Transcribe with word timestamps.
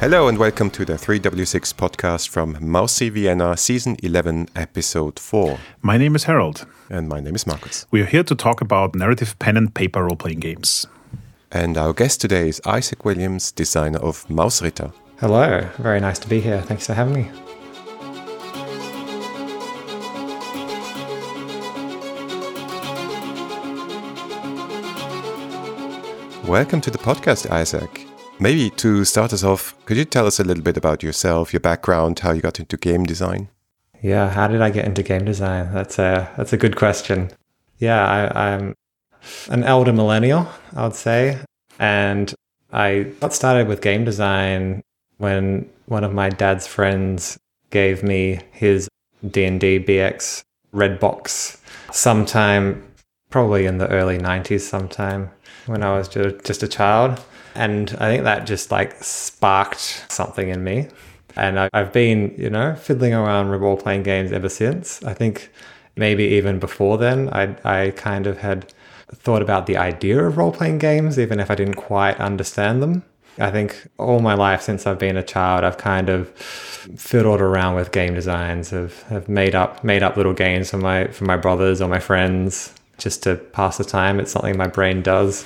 Hello 0.00 0.28
and 0.28 0.38
welcome 0.38 0.70
to 0.70 0.86
the 0.86 0.94
3W6 0.94 1.74
podcast 1.74 2.30
from 2.30 2.56
Mousy 2.58 3.10
Vienna, 3.10 3.54
season 3.54 3.98
11, 4.02 4.48
episode 4.56 5.18
4. 5.18 5.58
My 5.82 5.98
name 5.98 6.16
is 6.16 6.24
Harold. 6.24 6.64
And 6.88 7.06
my 7.06 7.20
name 7.20 7.34
is 7.34 7.46
Markus. 7.46 7.84
We 7.90 8.00
are 8.00 8.06
here 8.06 8.22
to 8.22 8.34
talk 8.34 8.62
about 8.62 8.94
narrative 8.94 9.38
pen 9.38 9.58
and 9.58 9.74
paper 9.74 10.02
role 10.02 10.16
playing 10.16 10.40
games. 10.40 10.86
And 11.52 11.76
our 11.76 11.92
guest 11.92 12.22
today 12.22 12.48
is 12.48 12.62
Isaac 12.64 13.04
Williams, 13.04 13.52
designer 13.52 13.98
of 13.98 14.26
Mausritter. 14.28 14.94
Hello, 15.18 15.68
very 15.76 16.00
nice 16.00 16.18
to 16.20 16.28
be 16.28 16.40
here. 16.40 16.62
Thanks 16.62 16.86
for 16.86 16.94
having 16.94 17.12
me. 17.12 17.30
Welcome 26.48 26.80
to 26.80 26.90
the 26.90 26.96
podcast, 26.96 27.50
Isaac. 27.50 28.09
Maybe 28.42 28.70
to 28.70 29.04
start 29.04 29.34
us 29.34 29.44
off, 29.44 29.74
could 29.84 29.98
you 29.98 30.06
tell 30.06 30.26
us 30.26 30.40
a 30.40 30.44
little 30.44 30.62
bit 30.62 30.78
about 30.78 31.02
yourself, 31.02 31.52
your 31.52 31.60
background, 31.60 32.20
how 32.20 32.32
you 32.32 32.40
got 32.40 32.58
into 32.58 32.78
game 32.78 33.04
design? 33.04 33.50
Yeah, 34.00 34.30
how 34.30 34.48
did 34.48 34.62
I 34.62 34.70
get 34.70 34.86
into 34.86 35.02
game 35.02 35.26
design? 35.26 35.74
That's 35.74 35.98
a 35.98 36.32
that's 36.38 36.54
a 36.54 36.56
good 36.56 36.74
question. 36.74 37.30
Yeah, 37.76 38.02
I, 38.02 38.52
I'm 38.52 38.74
an 39.50 39.62
elder 39.62 39.92
millennial, 39.92 40.48
I 40.74 40.84
would 40.84 40.94
say, 40.94 41.38
and 41.78 42.34
I 42.72 43.12
got 43.20 43.34
started 43.34 43.68
with 43.68 43.82
game 43.82 44.06
design 44.06 44.82
when 45.18 45.68
one 45.84 46.02
of 46.02 46.14
my 46.14 46.30
dad's 46.30 46.66
friends 46.66 47.38
gave 47.68 48.02
me 48.02 48.40
his 48.52 48.88
D&D 49.28 49.80
BX 49.80 50.44
red 50.72 50.98
box 50.98 51.60
sometime 51.92 52.82
probably 53.30 53.66
in 53.66 53.78
the 53.78 53.88
early 53.88 54.18
90s 54.18 54.60
sometime 54.60 55.30
when 55.66 55.82
I 55.82 55.96
was 55.96 56.08
just 56.08 56.62
a 56.62 56.68
child 56.68 57.20
and 57.54 57.90
I 57.98 58.10
think 58.10 58.24
that 58.24 58.46
just 58.46 58.70
like 58.70 59.02
sparked 59.02 60.04
something 60.08 60.48
in 60.48 60.62
me. 60.62 60.88
And 61.36 61.58
I, 61.60 61.68
have 61.72 61.92
been, 61.92 62.34
you 62.36 62.50
know, 62.50 62.74
fiddling 62.74 63.14
around 63.14 63.50
with 63.50 63.60
role 63.60 63.76
playing 63.76 64.02
games 64.02 64.32
ever 64.32 64.48
since. 64.48 65.02
I 65.04 65.14
think 65.14 65.50
maybe 65.96 66.24
even 66.24 66.58
before 66.58 66.98
then, 66.98 67.28
I, 67.30 67.56
I 67.64 67.90
kind 67.90 68.26
of 68.26 68.38
had 68.38 68.72
thought 69.12 69.42
about 69.42 69.66
the 69.66 69.76
idea 69.76 70.24
of 70.24 70.36
role 70.36 70.52
playing 70.52 70.78
games, 70.78 71.18
even 71.18 71.40
if 71.40 71.50
I 71.50 71.54
didn't 71.54 71.74
quite 71.74 72.18
understand 72.18 72.82
them. 72.82 73.04
I 73.38 73.50
think 73.50 73.88
all 73.96 74.20
my 74.20 74.34
life 74.34 74.60
since 74.60 74.86
I've 74.86 74.98
been 74.98 75.16
a 75.16 75.22
child, 75.22 75.64
I've 75.64 75.78
kind 75.78 76.08
of 76.08 76.28
fiddled 76.30 77.40
around 77.40 77.76
with 77.76 77.92
game 77.92 78.14
designs, 78.14 78.70
have, 78.70 79.02
have 79.04 79.28
made 79.28 79.54
up 79.54 79.84
made 79.84 80.02
up 80.02 80.16
little 80.16 80.34
games 80.34 80.70
for 80.70 80.78
my 80.78 81.06
for 81.06 81.24
my 81.24 81.36
brothers 81.36 81.80
or 81.80 81.88
my 81.88 82.00
friends 82.00 82.74
just 83.00 83.22
to 83.24 83.36
pass 83.36 83.78
the 83.78 83.84
time. 83.84 84.20
It's 84.20 84.32
something 84.32 84.56
my 84.56 84.68
brain 84.68 85.02
does. 85.02 85.44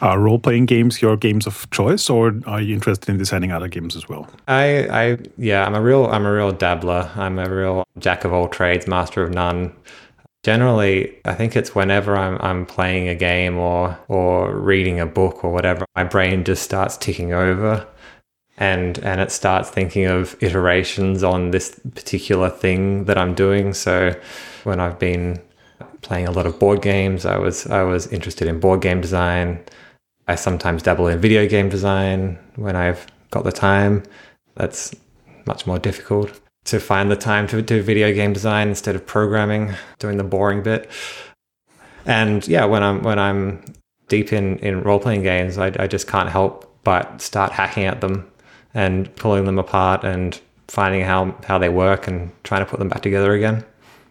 Are 0.00 0.20
role 0.20 0.38
playing 0.38 0.66
games 0.66 1.02
your 1.02 1.16
games 1.16 1.46
of 1.46 1.68
choice, 1.70 2.08
or 2.08 2.34
are 2.46 2.60
you 2.60 2.74
interested 2.74 3.08
in 3.08 3.18
designing 3.18 3.50
other 3.50 3.66
games 3.66 3.96
as 3.96 4.08
well? 4.08 4.28
I, 4.46 4.88
I, 4.88 5.18
yeah, 5.36 5.64
I'm 5.64 5.74
a 5.74 5.80
real, 5.80 6.06
I'm 6.06 6.24
a 6.24 6.32
real 6.32 6.52
dabbler. 6.52 7.10
I'm 7.16 7.38
a 7.38 7.50
real 7.50 7.84
jack 7.98 8.24
of 8.24 8.32
all 8.32 8.48
trades, 8.48 8.86
master 8.86 9.24
of 9.24 9.34
none. 9.34 9.74
Generally, 10.44 11.16
I 11.24 11.34
think 11.34 11.56
it's 11.56 11.74
whenever 11.74 12.16
I'm, 12.16 12.38
I'm 12.40 12.64
playing 12.64 13.08
a 13.08 13.14
game 13.16 13.58
or 13.58 13.98
or 14.06 14.56
reading 14.56 15.00
a 15.00 15.06
book 15.06 15.42
or 15.42 15.52
whatever, 15.52 15.84
my 15.96 16.04
brain 16.04 16.44
just 16.44 16.62
starts 16.62 16.96
ticking 16.96 17.32
over, 17.32 17.84
and 18.56 18.98
and 19.00 19.20
it 19.20 19.32
starts 19.32 19.68
thinking 19.68 20.06
of 20.06 20.40
iterations 20.40 21.24
on 21.24 21.50
this 21.50 21.80
particular 21.92 22.50
thing 22.50 23.06
that 23.06 23.18
I'm 23.18 23.34
doing. 23.34 23.74
So, 23.74 24.14
when 24.62 24.78
I've 24.78 25.00
been 25.00 25.42
playing 26.02 26.28
a 26.28 26.30
lot 26.30 26.46
of 26.46 26.58
board 26.58 26.82
games, 26.82 27.26
I 27.26 27.38
was 27.38 27.66
I 27.66 27.82
was 27.82 28.06
interested 28.08 28.48
in 28.48 28.60
board 28.60 28.80
game 28.80 29.00
design 29.00 29.64
I 30.28 30.34
sometimes 30.34 30.82
dabble 30.82 31.08
in 31.08 31.18
video 31.18 31.48
game 31.48 31.70
design 31.70 32.38
when 32.56 32.76
I've 32.76 33.06
got 33.30 33.44
the 33.44 33.52
time. 33.52 34.02
That's 34.54 34.94
much 35.46 35.66
more 35.66 35.78
difficult 35.78 36.38
to 36.66 36.78
find 36.78 37.10
the 37.10 37.16
time 37.16 37.46
to 37.48 37.62
do 37.62 37.82
video 37.82 38.12
game 38.12 38.34
design 38.34 38.68
instead 38.68 38.94
of 38.94 39.06
programming, 39.06 39.74
doing 39.98 40.18
the 40.18 40.24
boring 40.24 40.62
bit. 40.62 40.90
And 42.04 42.46
yeah, 42.46 42.66
when 42.66 42.82
I'm 42.82 43.02
when 43.02 43.18
I'm 43.18 43.64
deep 44.08 44.32
in 44.34 44.58
in 44.58 44.82
role 44.82 45.00
playing 45.00 45.22
games, 45.22 45.56
I, 45.56 45.72
I 45.78 45.86
just 45.86 46.06
can't 46.06 46.28
help 46.28 46.66
but 46.84 47.22
start 47.22 47.52
hacking 47.52 47.84
at 47.84 48.02
them 48.02 48.30
and 48.74 49.14
pulling 49.16 49.46
them 49.46 49.58
apart 49.58 50.04
and 50.04 50.38
finding 50.68 51.00
how 51.04 51.34
how 51.44 51.56
they 51.56 51.70
work 51.70 52.06
and 52.06 52.30
trying 52.44 52.62
to 52.62 52.70
put 52.70 52.78
them 52.78 52.90
back 52.90 53.00
together 53.00 53.32
again. 53.32 53.64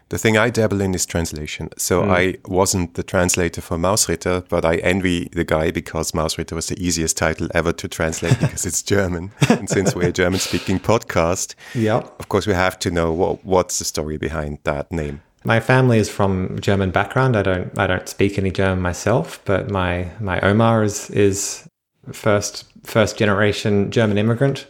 The 0.10 0.18
thing 0.18 0.38
I 0.38 0.50
dabble 0.50 0.80
in 0.80 0.96
is 0.96 1.06
translation. 1.06 1.70
So 1.78 2.02
mm. 2.02 2.10
I 2.10 2.38
wasn't 2.48 2.94
the 2.94 3.04
translator 3.04 3.60
for 3.60 3.78
Mausritter, 3.78 4.48
but 4.48 4.64
I 4.64 4.78
envy 4.78 5.26
the 5.34 5.44
guy 5.44 5.70
because 5.72 6.14
Mausritter 6.14 6.54
was 6.54 6.68
the 6.68 6.82
easiest 6.82 7.18
title 7.18 7.50
ever 7.54 7.74
to 7.74 7.88
translate 7.90 8.40
because 8.40 8.66
it's 8.66 8.82
German. 8.82 9.32
and 9.50 9.70
since 9.70 9.96
we're 9.96 10.10
a 10.10 10.14
German 10.14 10.40
speaking 10.40 10.80
podcast, 10.80 11.56
yeah. 11.76 11.98
of 11.98 12.30
course 12.30 12.48
we 12.48 12.54
have 12.54 12.80
to 12.80 12.92
know 12.92 13.12
what, 13.12 13.44
what's 13.44 13.80
the 13.80 13.86
story 13.86 14.18
behind 14.18 14.60
that 14.64 14.90
name. 14.92 15.22
My 15.44 15.60
family 15.60 15.98
is 15.98 16.10
from 16.10 16.60
German 16.60 16.92
background. 16.92 17.38
I 17.38 17.42
don't 17.42 17.78
I 17.78 17.88
don't 17.88 18.10
speak 18.10 18.38
any 18.38 18.52
German 18.52 18.82
myself, 18.82 19.40
but 19.46 19.70
my 19.70 20.10
my 20.20 20.42
Oma 20.42 20.82
is 20.82 21.10
is 21.12 21.70
first 22.12 22.66
first 22.84 23.18
generation 23.18 23.92
German 23.92 24.18
immigrant. 24.18 24.68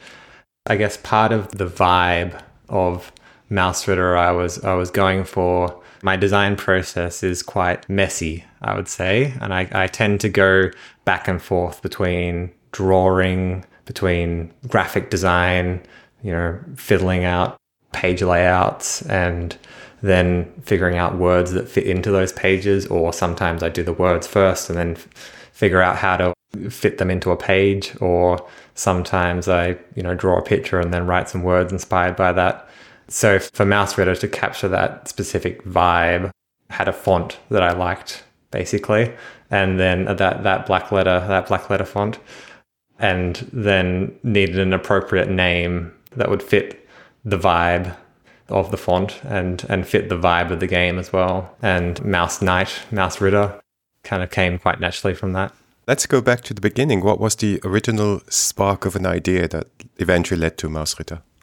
I 0.67 0.75
guess 0.75 0.97
part 0.97 1.31
of 1.31 1.49
the 1.49 1.65
vibe 1.65 2.39
of 2.69 3.11
Mausritter 3.49 4.17
I 4.17 4.31
was 4.31 4.63
I 4.63 4.73
was 4.73 4.91
going 4.91 5.23
for. 5.23 5.81
My 6.03 6.15
design 6.15 6.55
process 6.55 7.23
is 7.23 7.41
quite 7.41 7.89
messy, 7.89 8.45
I 8.61 8.75
would 8.75 8.87
say, 8.87 9.33
and 9.41 9.53
I, 9.53 9.67
I 9.71 9.87
tend 9.87 10.21
to 10.21 10.29
go 10.29 10.69
back 11.05 11.27
and 11.27 11.41
forth 11.41 11.81
between 11.81 12.51
drawing, 12.71 13.65
between 13.85 14.53
graphic 14.67 15.09
design, 15.09 15.81
you 16.21 16.31
know, 16.31 16.59
fiddling 16.75 17.25
out 17.25 17.57
page 17.93 18.21
layouts 18.21 19.01
and 19.03 19.57
then 20.03 20.51
figuring 20.61 20.97
out 20.97 21.17
words 21.17 21.53
that 21.53 21.67
fit 21.67 21.85
into 21.85 22.11
those 22.11 22.31
pages 22.33 22.85
or 22.87 23.11
sometimes 23.11 23.63
I 23.63 23.69
do 23.69 23.83
the 23.83 23.93
words 23.93 24.27
first 24.27 24.69
and 24.69 24.77
then 24.77 24.91
f- 24.91 25.07
figure 25.51 25.81
out 25.81 25.95
how 25.95 26.17
to 26.17 26.33
fit 26.69 26.99
them 26.99 27.09
into 27.09 27.31
a 27.31 27.37
page 27.37 27.95
or 27.99 28.45
sometimes 28.75 29.47
I, 29.47 29.77
you 29.95 30.03
know, 30.03 30.13
draw 30.13 30.37
a 30.37 30.43
picture 30.43 30.79
and 30.79 30.93
then 30.93 31.07
write 31.07 31.29
some 31.29 31.41
words 31.41 31.71
inspired 31.71 32.15
by 32.15 32.31
that. 32.33 32.66
So 33.09 33.39
for 33.39 33.65
Mausritter 33.65 34.19
to 34.19 34.27
capture 34.27 34.67
that 34.67 35.07
specific 35.07 35.63
vibe, 35.63 36.31
had 36.69 36.87
a 36.87 36.93
font 36.93 37.39
that 37.49 37.63
I 37.63 37.71
liked 37.71 38.23
basically, 38.51 39.13
and 39.49 39.79
then 39.79 40.05
that 40.05 40.43
that 40.43 40.65
black 40.65 40.91
letter 40.91 41.25
that 41.27 41.47
black 41.47 41.69
letter 41.69 41.85
font, 41.85 42.19
and 42.99 43.35
then 43.53 44.17
needed 44.23 44.59
an 44.59 44.73
appropriate 44.73 45.29
name 45.29 45.93
that 46.15 46.29
would 46.29 46.43
fit 46.43 46.87
the 47.23 47.37
vibe 47.37 47.95
of 48.49 48.71
the 48.71 48.77
font 48.77 49.21
and 49.23 49.65
and 49.69 49.87
fit 49.87 50.09
the 50.09 50.17
vibe 50.17 50.51
of 50.51 50.59
the 50.59 50.67
game 50.67 50.99
as 50.99 51.13
well. 51.13 51.55
And 51.61 52.03
Mouse 52.03 52.41
Knight, 52.41 52.81
Mouse 52.91 53.21
Ritter, 53.21 53.59
kind 54.03 54.23
of 54.23 54.31
came 54.31 54.57
quite 54.59 54.79
naturally 54.79 55.13
from 55.13 55.33
that. 55.33 55.53
Let's 55.87 56.05
go 56.05 56.19
back 56.19 56.41
to 56.41 56.53
the 56.53 56.61
beginning. 56.61 57.01
What 57.01 57.19
was 57.19 57.35
the 57.35 57.61
original 57.63 58.21
spark 58.27 58.85
of 58.85 58.97
an 58.97 59.05
idea 59.05 59.47
that 59.47 59.67
eventually 59.97 60.39
led 60.39 60.57
to 60.57 60.67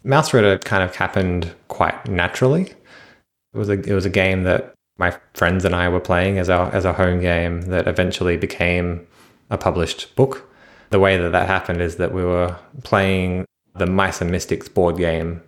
Mausritter? 0.05 0.59
Mausritter 0.59 0.65
kind 0.65 0.83
of 0.83 0.97
happened 0.97 1.55
quite 1.69 2.09
naturally. 2.09 2.73
It 3.53 3.59
was 3.59 3.69
a 3.69 3.73
it 3.73 3.93
was 3.93 4.05
a 4.05 4.11
game 4.11 4.45
that 4.45 4.75
my 4.99 5.17
friends 5.35 5.65
and 5.65 5.75
I 5.75 5.89
were 5.89 6.01
playing 6.01 6.39
as 6.39 6.51
our 6.51 6.73
as 6.75 6.85
a 6.85 6.93
home 6.93 7.21
game 7.21 7.63
that 7.63 7.87
eventually 7.87 8.37
became 8.37 9.07
a 9.51 9.59
published 9.59 10.15
book. 10.17 10.49
The 10.91 11.01
way 11.01 11.17
that 11.17 11.31
that 11.31 11.47
happened 11.49 11.81
is 11.81 11.97
that 11.97 12.13
we 12.13 12.25
were 12.25 12.57
playing 12.83 13.47
the 13.77 13.87
Mice 13.87 14.21
and 14.21 14.31
Mystics 14.31 14.69
board 14.69 14.97
game. 14.97 15.43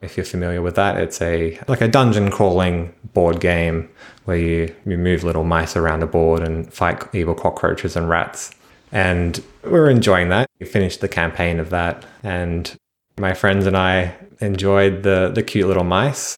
If 0.00 0.16
you're 0.16 0.26
familiar 0.26 0.62
with 0.62 0.76
that, 0.76 0.96
it's 0.96 1.20
a 1.20 1.58
like 1.66 1.80
a 1.80 1.88
dungeon 1.88 2.30
crawling 2.30 2.94
board 3.14 3.40
game 3.40 3.88
where 4.26 4.36
you, 4.36 4.74
you 4.86 4.96
move 4.96 5.24
little 5.24 5.42
mice 5.42 5.74
around 5.74 6.02
a 6.02 6.06
board 6.06 6.42
and 6.42 6.72
fight 6.72 7.02
evil 7.14 7.34
cockroaches 7.34 7.96
and 7.96 8.08
rats. 8.08 8.52
And 8.92 9.42
we 9.64 9.72
were 9.72 9.90
enjoying 9.90 10.28
that. 10.28 10.48
We 10.60 10.66
finished 10.66 11.00
the 11.00 11.08
campaign 11.08 11.58
of 11.58 11.70
that 11.70 12.04
and 12.22 12.76
my 13.18 13.34
friends 13.34 13.66
and 13.66 13.76
I 13.76 14.14
enjoyed 14.40 15.02
the 15.02 15.30
the 15.34 15.42
cute 15.42 15.66
little 15.66 15.84
mice, 15.84 16.36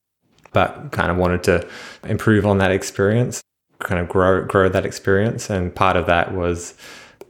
but 0.52 0.92
kind 0.92 1.10
of 1.10 1.16
wanted 1.16 1.42
to 1.44 1.66
improve 2.04 2.46
on 2.46 2.58
that 2.58 2.70
experience, 2.70 3.42
kind 3.78 4.00
of 4.00 4.08
grow 4.08 4.44
grow 4.44 4.68
that 4.68 4.86
experience. 4.86 5.50
And 5.50 5.74
part 5.74 5.96
of 5.96 6.06
that 6.06 6.34
was, 6.34 6.74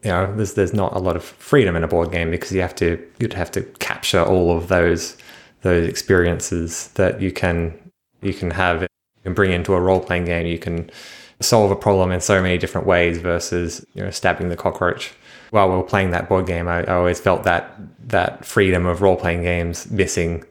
you 0.02 0.10
know, 0.10 0.34
there's 0.36 0.54
there's 0.54 0.74
not 0.74 0.94
a 0.94 0.98
lot 0.98 1.16
of 1.16 1.24
freedom 1.24 1.76
in 1.76 1.84
a 1.84 1.88
board 1.88 2.12
game 2.12 2.30
because 2.30 2.52
you 2.52 2.60
have 2.60 2.74
to 2.76 3.02
you'd 3.18 3.34
have 3.34 3.50
to 3.52 3.62
capture 3.78 4.22
all 4.22 4.56
of 4.56 4.68
those 4.68 5.16
those 5.62 5.88
experiences 5.88 6.88
that 6.94 7.20
you 7.20 7.32
can 7.32 7.74
you 8.22 8.34
can 8.34 8.50
have 8.50 8.86
and 9.24 9.34
bring 9.34 9.52
into 9.52 9.74
a 9.74 9.80
role 9.80 10.00
playing 10.00 10.24
game. 10.24 10.46
You 10.46 10.58
can 10.58 10.90
solve 11.40 11.70
a 11.70 11.76
problem 11.76 12.12
in 12.12 12.20
so 12.20 12.42
many 12.42 12.58
different 12.58 12.86
ways 12.86 13.18
versus 13.18 13.84
you 13.94 14.02
know 14.02 14.10
stabbing 14.10 14.48
the 14.48 14.56
cockroach 14.56 15.12
while 15.50 15.68
we 15.68 15.76
were 15.76 15.82
playing 15.82 16.10
that 16.10 16.28
board 16.28 16.46
game, 16.46 16.68
I, 16.68 16.84
I 16.84 16.94
always 16.94 17.20
felt 17.20 17.42
that 17.44 17.74
that 18.08 18.44
freedom 18.44 18.86
of 18.86 19.02
role 19.02 19.16
playing 19.16 19.42
games 19.42 19.90
missing. 19.90 20.44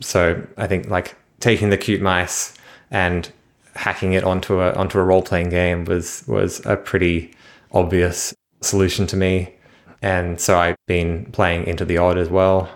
So 0.00 0.42
I 0.56 0.66
think 0.66 0.88
like 0.88 1.16
taking 1.40 1.70
the 1.70 1.78
cute 1.78 2.02
mice 2.02 2.54
and 2.90 3.30
hacking 3.74 4.14
it 4.14 4.24
onto 4.24 4.60
a 4.60 4.72
onto 4.72 4.98
a 4.98 5.04
role 5.04 5.22
playing 5.22 5.50
game 5.50 5.84
was 5.84 6.24
was 6.26 6.64
a 6.66 6.76
pretty 6.76 7.34
obvious 7.72 8.34
solution 8.62 9.06
to 9.08 9.16
me. 9.16 9.54
And 10.02 10.40
so 10.40 10.58
I've 10.58 10.76
been 10.86 11.26
playing 11.32 11.66
Into 11.66 11.84
the 11.84 11.98
Odd 11.98 12.18
as 12.18 12.28
well. 12.28 12.70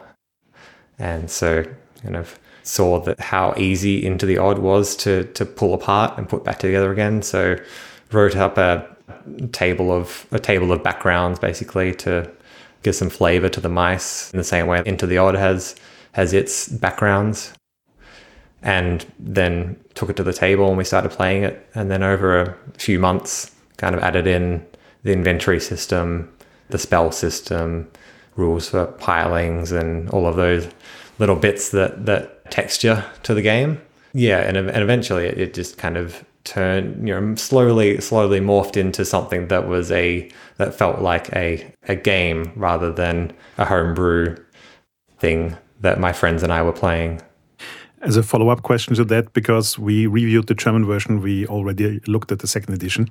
And 0.99 1.31
so 1.31 1.65
kind 2.03 2.17
of 2.17 2.38
saw 2.62 3.00
that 3.00 3.21
how 3.21 3.55
easy 3.56 4.05
Into 4.05 4.27
the 4.27 4.38
Odd 4.38 4.59
was 4.59 4.97
to 4.97 5.25
to 5.25 5.44
pull 5.44 5.75
apart 5.75 6.19
and 6.19 6.29
put 6.29 6.44
back 6.44 6.59
together 6.59 6.93
again. 6.93 7.23
So 7.23 7.56
wrote 8.12 8.37
up 8.37 8.59
a 8.59 8.90
table 9.52 9.93
of 9.93 10.26
a 10.31 10.38
table 10.38 10.72
of 10.72 10.82
backgrounds 10.82 11.38
basically 11.38 11.94
to 11.94 12.31
give 12.82 12.94
some 12.94 13.11
flavor 13.11 13.49
to 13.49 13.61
the 13.61 13.69
mice 13.69 14.31
in 14.32 14.38
the 14.38 14.44
same 14.44 14.67
way 14.67 14.82
Into 14.87 15.06
the 15.06 15.19
Odd 15.19 15.34
has 15.34 15.76
has 16.12 16.32
its 16.32 16.69
backgrounds. 16.69 17.52
And 18.62 19.06
then 19.19 19.78
took 19.94 20.11
it 20.11 20.17
to 20.17 20.22
the 20.22 20.34
table 20.34 20.69
and 20.69 20.76
we 20.76 20.84
started 20.84 21.11
playing 21.12 21.44
it. 21.44 21.67
And 21.75 21.90
then 21.90 22.02
over 22.02 22.40
a 22.40 22.56
few 22.76 22.99
months, 22.99 23.55
kind 23.78 23.94
of 23.94 24.02
added 24.02 24.26
in 24.26 24.67
the 25.02 25.12
inventory 25.12 25.61
system, 25.61 26.31
the 26.69 26.78
spell 26.78 27.11
system, 27.11 27.90
rules 28.37 28.69
for 28.69 28.94
hirelings, 29.00 29.72
and 29.72 30.11
all 30.11 30.26
of 30.26 30.37
those 30.37 30.69
little 31.19 31.37
bits 31.37 31.70
that 31.70 32.06
that 32.06 32.50
texture 32.50 33.05
to 33.22 33.34
the 33.34 33.43
game. 33.43 33.81
Yeah, 34.12 34.40
and 34.40 34.56
and 34.56 34.82
eventually 34.82 35.26
it, 35.26 35.38
it 35.38 35.55
just 35.55 35.78
kind 35.78 35.96
of 35.96 36.25
turned, 36.45 37.07
you 37.07 37.19
know, 37.19 37.35
slowly 37.35 38.01
slowly 38.01 38.41
morphed 38.41 38.77
into 38.77 39.05
something 39.05 39.49
that 39.49 39.69
was 39.69 39.91
a 39.91 40.31
that 40.57 40.75
felt 40.75 41.01
like 41.01 41.33
a 41.35 41.73
a 41.89 41.95
game 41.95 42.53
rather 42.57 42.93
than 42.93 43.33
a 43.59 43.65
homebrew 43.65 44.37
thing 45.19 45.57
that 45.81 46.01
my 46.01 46.13
friends 46.13 46.43
and 46.43 46.53
I 46.53 46.63
were 46.63 46.73
playing. 46.73 47.21
As 48.03 48.17
a 48.17 48.23
follow 48.23 48.49
up 48.49 48.63
question 48.63 48.95
to 48.95 49.05
that, 49.05 49.35
because 49.35 49.79
we 49.79 50.07
reviewed 50.07 50.47
the 50.47 50.55
German 50.55 50.87
version, 50.87 51.21
we 51.21 51.47
already 51.47 52.01
looked 52.07 52.33
at 52.33 52.39
the 52.39 52.47
second 52.47 52.73
edition. 52.73 53.11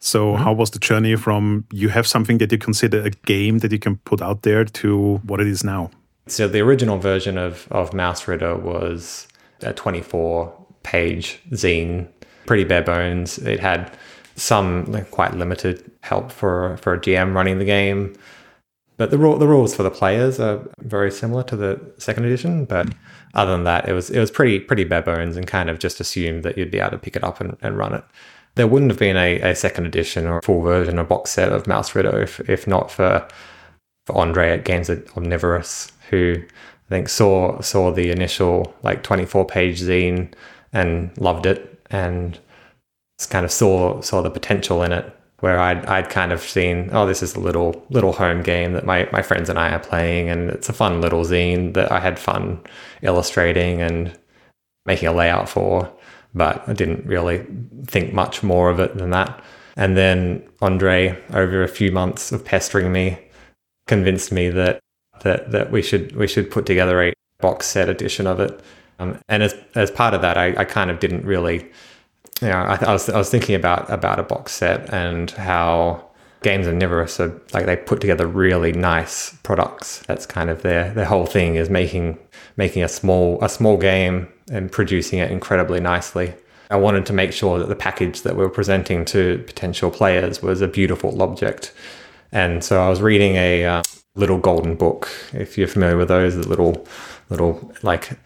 So, 0.00 0.18
mm 0.18 0.34
-hmm. 0.34 0.44
how 0.44 0.56
was 0.56 0.70
the 0.70 0.78
journey 0.88 1.16
from 1.16 1.64
you 1.70 1.90
have 1.90 2.06
something 2.06 2.38
that 2.38 2.50
you 2.50 2.58
consider 2.58 2.98
a 3.06 3.10
game 3.24 3.58
that 3.58 3.70
you 3.70 3.78
can 3.78 3.98
put 4.02 4.20
out 4.20 4.42
there 4.42 4.64
to 4.64 5.20
what 5.26 5.40
it 5.40 5.46
is 5.46 5.62
now? 5.62 5.90
So, 6.26 6.48
the 6.48 6.60
original 6.60 6.98
version 6.98 7.38
of, 7.38 7.66
of 7.70 7.90
Mausritter 7.92 8.54
was 8.62 9.28
a 9.62 9.72
24 9.72 10.52
page 10.82 11.40
zine, 11.50 12.06
pretty 12.46 12.64
bare 12.64 12.82
bones. 12.82 13.38
It 13.38 13.60
had 13.60 13.90
some 14.36 14.84
like, 14.86 15.10
quite 15.10 15.34
limited 15.34 15.90
help 16.02 16.32
for, 16.32 16.76
for 16.78 16.94
a 16.94 17.00
GM 17.00 17.34
running 17.34 17.58
the 17.58 17.64
game. 17.64 18.14
But 18.96 19.10
the, 19.10 19.16
the 19.16 19.48
rules 19.48 19.74
for 19.74 19.82
the 19.82 19.90
players 19.90 20.38
are 20.38 20.60
very 20.80 21.10
similar 21.10 21.42
to 21.44 21.56
the 21.56 21.80
second 21.98 22.24
edition. 22.24 22.64
But 22.64 22.94
other 23.34 23.52
than 23.52 23.64
that, 23.64 23.88
it 23.88 23.92
was 23.92 24.10
it 24.10 24.20
was 24.20 24.30
pretty 24.30 24.60
pretty 24.60 24.84
bare 24.84 25.02
bones 25.02 25.36
and 25.36 25.46
kind 25.46 25.68
of 25.68 25.80
just 25.80 26.00
assumed 26.00 26.44
that 26.44 26.56
you'd 26.56 26.70
be 26.70 26.78
able 26.78 26.92
to 26.92 26.98
pick 26.98 27.16
it 27.16 27.24
up 27.24 27.40
and, 27.40 27.56
and 27.60 27.76
run 27.76 27.94
it. 27.94 28.04
There 28.54 28.68
wouldn't 28.68 28.92
have 28.92 29.00
been 29.00 29.16
a, 29.16 29.40
a 29.40 29.56
second 29.56 29.86
edition 29.86 30.28
or 30.28 30.40
full 30.42 30.62
version, 30.62 30.98
a 31.00 31.04
box 31.04 31.32
set 31.32 31.50
of 31.50 31.64
Mausritter 31.64 32.22
if, 32.22 32.38
if 32.48 32.68
not 32.68 32.90
for 32.90 33.26
for 34.06 34.16
Andre 34.16 34.50
at 34.50 34.64
Games 34.64 34.90
Omnivorous, 35.16 35.90
who 36.10 36.36
I 36.38 36.88
think 36.88 37.08
saw 37.08 37.60
saw 37.60 37.90
the 37.90 38.10
initial 38.10 38.74
like 38.84 39.02
24 39.02 39.44
page 39.46 39.80
zine 39.80 40.32
and 40.72 41.16
loved 41.18 41.46
it 41.46 41.73
and 41.90 42.38
kind 43.30 43.44
of 43.44 43.52
saw 43.52 44.00
saw 44.00 44.22
the 44.22 44.30
potential 44.30 44.82
in 44.82 44.92
it 44.92 45.14
where 45.44 45.58
I'd 45.58 45.84
I'd 45.86 46.08
kind 46.08 46.32
of 46.32 46.40
seen, 46.40 46.88
oh, 46.92 47.06
this 47.06 47.22
is 47.22 47.34
a 47.34 47.40
little 47.40 47.84
little 47.90 48.14
home 48.14 48.42
game 48.42 48.72
that 48.72 48.86
my, 48.86 49.08
my 49.12 49.20
friends 49.20 49.50
and 49.50 49.58
I 49.58 49.72
are 49.72 49.78
playing, 49.78 50.30
and 50.30 50.48
it's 50.50 50.70
a 50.70 50.72
fun 50.72 51.02
little 51.02 51.22
zine 51.22 51.74
that 51.74 51.92
I 51.92 52.00
had 52.00 52.18
fun 52.18 52.60
illustrating 53.02 53.82
and 53.82 54.18
making 54.86 55.08
a 55.08 55.12
layout 55.12 55.48
for, 55.48 55.92
but 56.34 56.66
I 56.66 56.72
didn't 56.72 57.04
really 57.06 57.44
think 57.86 58.14
much 58.14 58.42
more 58.42 58.70
of 58.70 58.80
it 58.80 58.96
than 58.96 59.10
that. 59.10 59.42
And 59.76 59.96
then 59.96 60.48
Andre, 60.62 61.22
over 61.34 61.62
a 61.62 61.68
few 61.68 61.92
months 61.92 62.32
of 62.32 62.44
pestering 62.44 62.90
me, 62.92 63.18
convinced 63.86 64.32
me 64.32 64.48
that 64.48 64.80
that 65.24 65.50
that 65.50 65.70
we 65.70 65.82
should 65.82 66.16
we 66.16 66.26
should 66.26 66.50
put 66.50 66.64
together 66.64 67.02
a 67.02 67.12
box 67.40 67.66
set 67.66 67.90
edition 67.90 68.26
of 68.26 68.40
it. 68.40 68.60
Um, 69.04 69.20
and 69.28 69.42
as 69.42 69.54
as 69.74 69.90
part 69.90 70.14
of 70.14 70.22
that, 70.22 70.36
I, 70.36 70.54
I 70.56 70.64
kind 70.64 70.90
of 70.90 71.00
didn't 71.00 71.24
really 71.24 71.70
you 72.42 72.48
know, 72.48 72.56
I, 72.56 72.74
I, 72.84 72.92
was 72.92 73.08
I 73.08 73.16
was 73.16 73.30
thinking 73.30 73.54
about 73.54 73.90
about 73.90 74.18
a 74.18 74.22
box 74.22 74.52
set 74.52 74.92
and 74.92 75.30
how 75.30 76.10
Games 76.42 76.66
are 76.66 77.40
like 77.54 77.64
they 77.64 77.74
put 77.74 78.02
together 78.02 78.26
really 78.26 78.72
nice 78.72 79.34
products. 79.44 80.00
That's 80.00 80.26
kind 80.26 80.50
of 80.50 80.60
their 80.60 80.92
their 80.92 81.06
whole 81.06 81.24
thing 81.24 81.54
is 81.54 81.70
making 81.70 82.18
making 82.58 82.82
a 82.82 82.88
small 82.88 83.42
a 83.42 83.48
small 83.48 83.78
game 83.78 84.28
and 84.50 84.70
producing 84.70 85.20
it 85.20 85.30
incredibly 85.30 85.80
nicely. 85.80 86.34
I 86.70 86.76
wanted 86.76 87.06
to 87.06 87.14
make 87.14 87.32
sure 87.32 87.58
that 87.58 87.70
the 87.70 87.74
package 87.74 88.22
that 88.22 88.36
we 88.36 88.42
were 88.42 88.50
presenting 88.50 89.06
to 89.06 89.42
potential 89.46 89.90
players 89.90 90.42
was 90.42 90.60
a 90.60 90.68
beautiful 90.68 91.22
object. 91.22 91.72
And 92.30 92.62
so 92.62 92.78
I 92.82 92.90
was 92.90 93.00
reading 93.00 93.36
a 93.36 93.64
uh, 93.64 93.82
little 94.14 94.38
golden 94.38 94.74
book. 94.74 95.08
If 95.32 95.56
you're 95.56 95.66
familiar 95.68 95.96
with 95.96 96.08
those, 96.08 96.36
the 96.36 96.46
little 96.46 96.86
little 97.30 97.72
like 97.82 98.18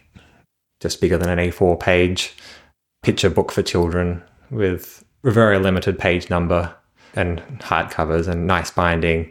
just 0.80 1.00
bigger 1.00 1.18
than 1.18 1.28
an 1.28 1.38
A4 1.38 1.78
page 1.78 2.34
picture 3.02 3.30
book 3.30 3.52
for 3.52 3.62
children 3.62 4.22
with 4.50 5.04
a 5.24 5.30
very 5.30 5.58
limited 5.58 5.98
page 5.98 6.30
number 6.30 6.74
and 7.14 7.40
hardcovers 7.60 8.28
and 8.28 8.46
nice 8.46 8.70
binding. 8.70 9.30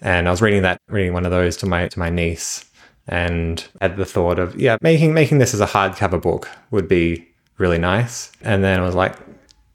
And 0.00 0.28
I 0.28 0.30
was 0.30 0.42
reading 0.42 0.62
that, 0.62 0.78
reading 0.88 1.12
one 1.12 1.24
of 1.24 1.30
those 1.30 1.56
to 1.58 1.66
my 1.66 1.88
to 1.88 1.98
my 1.98 2.10
niece, 2.10 2.64
and 3.08 3.64
had 3.80 3.96
the 3.96 4.04
thought 4.04 4.38
of 4.38 4.54
yeah, 4.56 4.76
making 4.82 5.14
making 5.14 5.38
this 5.38 5.54
as 5.54 5.60
a 5.60 5.66
hardcover 5.66 6.20
book 6.20 6.48
would 6.70 6.88
be 6.88 7.26
really 7.58 7.78
nice. 7.78 8.30
And 8.42 8.62
then 8.62 8.80
I 8.80 8.82
was 8.82 8.94
like, 8.94 9.16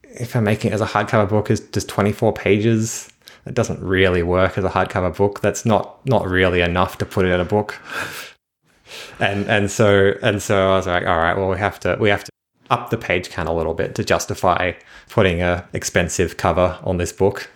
if 0.04 0.36
I'm 0.36 0.44
making 0.44 0.72
it 0.72 0.74
as 0.74 0.82
a 0.82 0.86
hardcover 0.86 1.30
book, 1.30 1.50
is 1.50 1.62
just 1.62 1.90
24 1.90 2.34
pages. 2.34 3.10
It 3.46 3.54
doesn't 3.56 3.82
really 3.82 4.22
work 4.22 4.58
as 4.58 4.64
a 4.64 4.70
hardcover 4.70 5.16
book. 5.16 5.42
That's 5.42 5.66
not 5.66 6.06
not 6.06 6.28
really 6.28 6.62
enough 6.62 6.98
to 7.00 7.06
put 7.06 7.26
it 7.26 7.30
in 7.30 7.40
a 7.40 7.46
book. 7.46 7.80
And 9.20 9.48
and 9.48 9.70
so 9.72 10.14
and 10.22 10.42
so 10.42 10.72
I 10.72 10.76
was 10.76 10.88
like, 10.88 11.06
all 11.06 11.18
right, 11.18 11.38
well 11.38 11.50
we 11.50 11.58
have 11.58 11.80
to 11.82 11.98
we 12.00 12.10
have 12.10 12.24
to 12.24 12.32
up 12.70 12.90
the 12.90 12.98
page 12.98 13.30
count 13.30 13.50
a 13.50 13.54
little 13.54 13.74
bit 13.74 13.96
to 13.96 14.04
justify 14.04 14.74
putting 15.10 15.42
a 15.42 15.68
expensive 15.74 16.38
cover 16.38 16.78
on 16.84 16.98
this 16.98 17.12
book. 17.12 17.50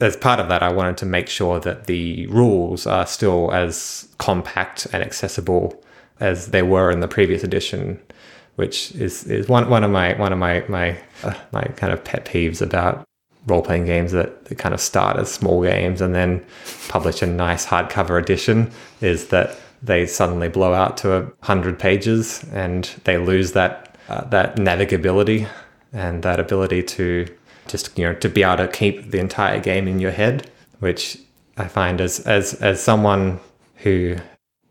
As 0.00 0.16
part 0.16 0.40
of 0.40 0.48
that, 0.48 0.62
I 0.62 0.72
wanted 0.72 0.96
to 0.98 1.06
make 1.06 1.28
sure 1.28 1.60
that 1.60 1.84
the 1.86 2.26
rules 2.28 2.86
are 2.86 3.06
still 3.06 3.52
as 3.52 4.08
compact 4.16 4.86
and 4.92 5.02
accessible 5.02 5.82
as 6.20 6.48
they 6.48 6.62
were 6.62 6.90
in 6.90 7.00
the 7.00 7.08
previous 7.08 7.42
edition, 7.44 8.00
which 8.56 8.92
is, 8.92 9.24
is 9.24 9.48
one, 9.48 9.68
one 9.68 9.84
of 9.84 9.90
my 9.90 10.14
one 10.14 10.32
of 10.32 10.38
my 10.38 10.64
my 10.68 10.98
uh, 11.22 11.34
my 11.52 11.62
kind 11.76 11.92
of 11.92 12.02
pet 12.02 12.24
peeves 12.24 12.62
about 12.62 13.04
role 13.46 13.62
playing 13.62 13.86
games 13.86 14.12
that, 14.12 14.44
that 14.46 14.58
kind 14.58 14.74
of 14.74 14.80
start 14.80 15.18
as 15.18 15.30
small 15.30 15.62
games 15.62 16.00
and 16.00 16.14
then 16.14 16.44
publish 16.88 17.22
a 17.22 17.26
nice 17.26 17.66
hardcover 17.66 18.20
edition 18.20 18.70
is 19.00 19.28
that 19.28 19.58
they 19.82 20.06
suddenly 20.06 20.48
blow 20.48 20.74
out 20.74 20.96
to 20.98 21.14
a 21.14 21.32
hundred 21.42 21.78
pages 21.78 22.44
and 22.52 22.84
they 23.04 23.18
lose 23.18 23.52
that 23.52 23.96
uh, 24.08 24.24
that 24.24 24.56
navigability 24.56 25.48
and 25.92 26.22
that 26.22 26.40
ability 26.40 26.82
to 26.82 27.26
just 27.68 27.96
you 27.98 28.04
know 28.04 28.14
to 28.14 28.28
be 28.28 28.42
able 28.42 28.56
to 28.56 28.68
keep 28.68 29.10
the 29.10 29.18
entire 29.18 29.60
game 29.60 29.88
in 29.88 29.98
your 29.98 30.10
head, 30.10 30.50
which 30.80 31.18
I 31.56 31.68
find 31.68 32.00
as 32.00 32.20
as 32.20 32.54
as 32.54 32.82
someone 32.82 33.40
who 33.76 34.16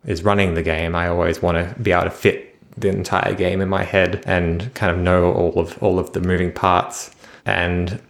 is 0.05 0.23
running 0.23 0.53
the 0.53 0.63
game, 0.63 0.95
I 0.95 1.07
always 1.07 1.41
want 1.41 1.57
to 1.57 1.79
be 1.81 1.91
able 1.91 2.03
to 2.05 2.11
fit 2.11 2.45
the 2.79 2.89
entire 2.89 3.33
game 3.33 3.61
in 3.61 3.69
my 3.69 3.83
head 3.83 4.23
and 4.25 4.73
kind 4.73 4.91
of 4.91 4.97
know 4.97 5.33
all 5.33 5.59
of 5.59 5.81
all 5.81 5.99
of 5.99 6.13
the 6.13 6.21
moving 6.21 6.51
parts. 6.51 7.11
And 7.45 8.01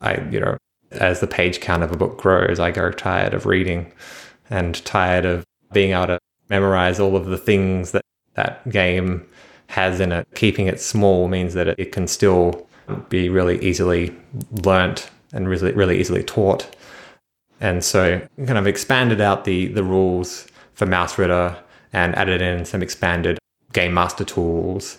I, 0.00 0.20
you 0.30 0.40
know, 0.40 0.56
as 0.92 1.20
the 1.20 1.26
page 1.26 1.60
count 1.60 1.82
of 1.82 1.92
a 1.92 1.96
book 1.96 2.18
grows, 2.18 2.58
I 2.58 2.70
grow 2.70 2.90
tired 2.90 3.34
of 3.34 3.46
reading 3.46 3.92
and 4.48 4.84
tired 4.84 5.24
of 5.24 5.44
being 5.72 5.92
able 5.92 6.08
to 6.08 6.18
memorize 6.50 7.00
all 7.00 7.16
of 7.16 7.26
the 7.26 7.38
things 7.38 7.92
that 7.92 8.02
that 8.34 8.68
game 8.68 9.26
has 9.68 10.00
in 10.00 10.12
it. 10.12 10.26
Keeping 10.34 10.66
it 10.66 10.80
small 10.80 11.28
means 11.28 11.54
that 11.54 11.68
it 11.68 11.92
can 11.92 12.06
still 12.06 12.66
be 13.08 13.28
really 13.28 13.58
easily 13.64 14.14
learnt 14.64 15.10
and 15.32 15.48
really, 15.48 15.72
really 15.72 16.00
easily 16.00 16.22
taught. 16.22 16.74
And 17.60 17.84
so 17.84 18.26
kind 18.36 18.58
of 18.58 18.66
expanded 18.66 19.20
out 19.20 19.44
the, 19.44 19.66
the 19.68 19.84
rules 19.84 20.46
for 20.74 20.86
Mausritter 20.86 21.56
and 21.92 22.14
added 22.16 22.40
in 22.40 22.64
some 22.64 22.82
expanded 22.82 23.38
game 23.72 23.94
master 23.94 24.24
tools 24.24 24.98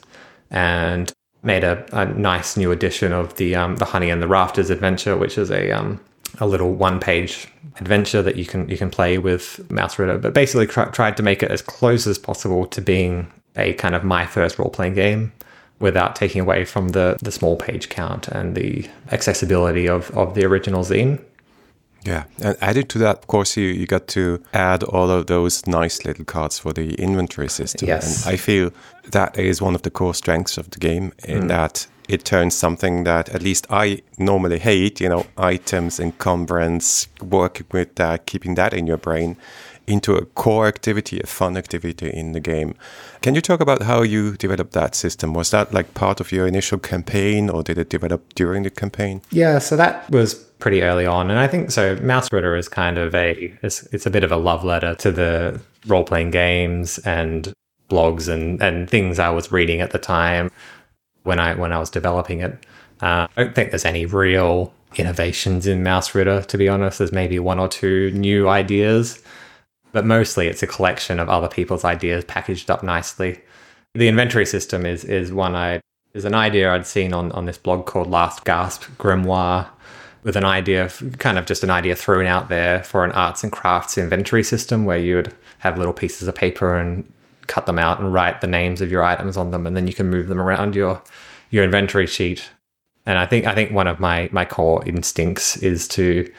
and 0.49 1.11
made 1.43 1.63
a, 1.63 1.85
a 1.91 2.05
nice 2.05 2.55
new 2.55 2.71
edition 2.71 3.11
of 3.11 3.35
the 3.37 3.55
um, 3.55 3.77
the 3.77 3.85
Honey 3.85 4.09
in 4.09 4.19
the 4.19 4.27
Rafters 4.27 4.69
adventure, 4.69 5.17
which 5.17 5.37
is 5.37 5.49
a 5.49 5.71
um, 5.71 5.99
a 6.39 6.47
little 6.47 6.73
one 6.73 6.99
page 6.99 7.47
adventure 7.77 8.21
that 8.21 8.35
you 8.35 8.45
can 8.45 8.67
you 8.69 8.77
can 8.77 8.89
play 8.89 9.17
with 9.17 9.59
Mausritter, 9.69 10.21
but 10.21 10.33
basically 10.33 10.67
tr- 10.67 10.91
tried 10.91 11.17
to 11.17 11.23
make 11.23 11.43
it 11.43 11.51
as 11.51 11.61
close 11.61 12.07
as 12.07 12.17
possible 12.17 12.65
to 12.67 12.81
being 12.81 13.31
a 13.55 13.73
kind 13.73 13.95
of 13.95 14.03
my 14.03 14.25
first 14.25 14.57
role 14.57 14.69
playing 14.69 14.93
game 14.93 15.31
without 15.79 16.15
taking 16.15 16.41
away 16.41 16.63
from 16.63 16.89
the, 16.89 17.17
the 17.21 17.31
small 17.31 17.57
page 17.57 17.89
count 17.89 18.27
and 18.27 18.55
the 18.55 18.87
accessibility 19.11 19.89
of, 19.89 20.11
of 20.11 20.35
the 20.35 20.45
original 20.45 20.83
zine. 20.83 21.19
Yeah, 22.03 22.23
and 22.41 22.57
added 22.61 22.89
to 22.89 22.99
that, 22.99 23.19
of 23.19 23.27
course, 23.27 23.55
you, 23.57 23.67
you 23.67 23.85
got 23.85 24.07
to 24.09 24.41
add 24.53 24.83
all 24.83 25.11
of 25.11 25.27
those 25.27 25.67
nice 25.67 26.03
little 26.03 26.25
cards 26.25 26.57
for 26.57 26.73
the 26.73 26.95
inventory 26.95 27.49
system. 27.49 27.87
Yes. 27.87 28.25
And 28.25 28.33
I 28.33 28.37
feel 28.37 28.71
that 29.11 29.37
is 29.37 29.61
one 29.61 29.75
of 29.75 29.83
the 29.83 29.91
core 29.91 30.15
strengths 30.15 30.57
of 30.57 30.71
the 30.71 30.79
game 30.79 31.13
in 31.25 31.43
mm. 31.43 31.47
that 31.49 31.85
it 32.11 32.25
turns 32.25 32.53
something 32.53 33.05
that 33.05 33.29
at 33.29 33.41
least 33.41 33.65
I 33.69 34.01
normally 34.17 34.59
hate, 34.59 34.99
you 34.99 35.07
know, 35.07 35.25
items, 35.37 35.99
encumbrance, 35.99 37.07
working 37.21 37.67
with 37.71 37.95
that, 37.95 38.25
keeping 38.25 38.55
that 38.55 38.73
in 38.73 38.85
your 38.85 38.97
brain, 38.97 39.37
into 39.87 40.15
a 40.15 40.25
core 40.25 40.67
activity, 40.67 41.21
a 41.21 41.25
fun 41.25 41.55
activity 41.55 42.09
in 42.09 42.33
the 42.33 42.41
game. 42.41 42.75
Can 43.21 43.33
you 43.33 43.41
talk 43.41 43.61
about 43.61 43.83
how 43.83 44.01
you 44.01 44.35
developed 44.35 44.73
that 44.73 44.93
system? 44.93 45.33
Was 45.33 45.51
that 45.51 45.73
like 45.73 45.93
part 45.93 46.19
of 46.19 46.33
your 46.33 46.47
initial 46.47 46.79
campaign 46.79 47.49
or 47.49 47.63
did 47.63 47.77
it 47.77 47.89
develop 47.89 48.33
during 48.35 48.63
the 48.63 48.69
campaign? 48.69 49.21
Yeah, 49.31 49.59
so 49.59 49.77
that 49.77 50.09
was 50.09 50.33
pretty 50.59 50.83
early 50.83 51.05
on. 51.05 51.31
And 51.31 51.39
I 51.39 51.47
think 51.47 51.71
so 51.71 51.95
Mausritter 51.95 52.57
is 52.59 52.67
kind 52.67 52.97
of 52.97 53.15
a 53.15 53.57
it's, 53.63 53.83
it's 53.93 54.05
a 54.05 54.09
bit 54.09 54.25
of 54.25 54.31
a 54.33 54.37
love 54.37 54.65
letter 54.65 54.95
to 54.95 55.11
the 55.11 55.61
role 55.87 56.03
playing 56.03 56.31
games 56.31 56.99
and 56.99 57.53
blogs 57.89 58.27
and, 58.27 58.61
and 58.61 58.89
things 58.89 59.17
I 59.17 59.29
was 59.29 59.51
reading 59.51 59.81
at 59.81 59.91
the 59.91 59.99
time 59.99 60.51
when 61.23 61.39
I 61.39 61.55
when 61.55 61.71
I 61.71 61.79
was 61.79 61.89
developing 61.89 62.39
it. 62.39 62.65
Uh, 63.01 63.27
I 63.35 63.43
don't 63.43 63.55
think 63.55 63.71
there's 63.71 63.85
any 63.85 64.05
real 64.05 64.73
innovations 64.95 65.65
in 65.65 65.83
Mausritter, 65.83 66.45
to 66.45 66.57
be 66.57 66.69
honest. 66.69 66.99
There's 66.99 67.11
maybe 67.11 67.39
one 67.39 67.59
or 67.59 67.67
two 67.67 68.11
new 68.11 68.47
ideas 68.47 69.21
but 69.91 70.05
mostly 70.05 70.47
it's 70.47 70.63
a 70.63 70.67
collection 70.67 71.19
of 71.19 71.29
other 71.29 71.47
people's 71.47 71.85
ideas 71.85 72.25
packaged 72.25 72.69
up 72.69 72.83
nicely. 72.83 73.41
The 73.93 74.07
inventory 74.07 74.45
system 74.45 74.85
is 74.85 75.03
is 75.03 75.33
one 75.33 75.55
I 75.55 75.81
is 76.13 76.25
an 76.25 76.33
idea 76.33 76.73
I'd 76.73 76.85
seen 76.85 77.13
on 77.13 77.31
on 77.33 77.45
this 77.45 77.57
blog 77.57 77.85
called 77.85 78.09
Last 78.09 78.45
Gasp 78.45 78.83
Grimoire, 78.97 79.67
with 80.23 80.35
an 80.35 80.45
idea 80.45 80.85
of 80.85 81.17
kind 81.19 81.37
of 81.37 81.45
just 81.45 81.63
an 81.63 81.69
idea 81.69 81.95
thrown 81.95 82.25
out 82.25 82.49
there 82.49 82.83
for 82.83 83.03
an 83.03 83.11
arts 83.11 83.43
and 83.43 83.51
crafts 83.51 83.97
inventory 83.97 84.43
system 84.43 84.85
where 84.85 84.97
you 84.97 85.17
would 85.17 85.33
have 85.59 85.77
little 85.77 85.93
pieces 85.93 86.27
of 86.27 86.35
paper 86.35 86.77
and 86.77 87.11
cut 87.51 87.65
them 87.65 87.77
out 87.77 87.99
and 87.99 88.13
write 88.13 88.39
the 88.39 88.47
names 88.47 88.79
of 88.79 88.89
your 88.89 89.03
items 89.03 89.35
on 89.35 89.51
them, 89.51 89.67
and 89.67 89.75
then 89.75 89.85
you 89.85 89.93
can 89.93 90.09
move 90.09 90.27
them 90.27 90.39
around 90.39 90.73
your 90.73 91.01
your 91.49 91.65
inventory 91.65 92.07
sheet. 92.07 92.49
And 93.05 93.17
I 93.17 93.25
think 93.25 93.45
I 93.45 93.53
think 93.53 93.71
one 93.71 93.87
of 93.87 93.99
my 93.99 94.29
my 94.31 94.45
core 94.45 94.83
instincts 94.87 95.57
is 95.57 95.87
to 95.89 96.31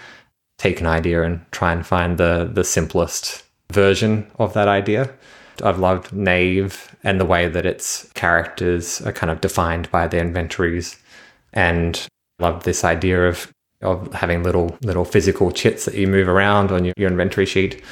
take 0.56 0.80
an 0.80 0.86
idea 0.86 1.22
and 1.22 1.44
try 1.52 1.72
and 1.72 1.86
find 1.86 2.16
the 2.16 2.50
the 2.52 2.64
simplest 2.64 3.44
version 3.70 4.26
of 4.38 4.54
that 4.54 4.68
idea. 4.68 5.12
I've 5.62 5.78
loved 5.78 6.12
Knave 6.12 6.96
and 7.04 7.20
the 7.20 7.26
way 7.26 7.46
that 7.46 7.66
its 7.66 8.10
characters 8.14 9.02
are 9.02 9.12
kind 9.12 9.30
of 9.30 9.40
defined 9.40 9.90
by 9.90 10.08
their 10.08 10.22
inventories, 10.22 10.96
and 11.52 12.06
loved 12.38 12.64
this 12.64 12.84
idea 12.84 13.28
of 13.28 13.52
of 13.82 14.12
having 14.14 14.42
little 14.42 14.78
little 14.82 15.04
physical 15.04 15.50
chits 15.52 15.84
that 15.84 15.94
you 15.94 16.06
move 16.06 16.28
around 16.28 16.72
on 16.72 16.84
your, 16.86 16.94
your 16.96 17.10
inventory 17.10 17.46
sheet. 17.46 17.82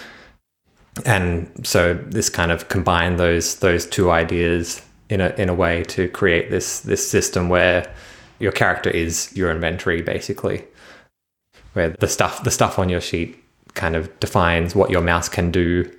And 1.07 1.51
so 1.63 1.95
this 1.95 2.29
kind 2.29 2.53
of 2.53 2.69
combined 2.69 3.19
those 3.19 3.57
those 3.57 3.87
two 3.87 4.11
ideas 4.11 4.83
in 5.09 5.21
a 5.21 5.31
in 5.37 5.49
a 5.49 5.55
way 5.55 5.85
to 5.85 6.09
create 6.09 6.51
this 6.51 6.81
this 6.81 7.09
system 7.09 7.49
where 7.49 7.93
your 8.39 8.53
character 8.53 8.91
is 8.91 9.35
your 9.37 9.51
inventory 9.51 10.03
basically 10.03 10.65
where 11.73 11.91
the 11.91 12.09
stuff 12.09 12.43
the 12.43 12.51
stuff 12.51 12.79
on 12.79 12.89
your 12.89 13.01
sheet 13.01 13.37
kind 13.75 13.97
of 13.97 14.19
defines 14.21 14.75
what 14.75 14.91
your 14.91 15.01
mouse 15.01 15.29
can 15.29 15.51
do 15.51 15.91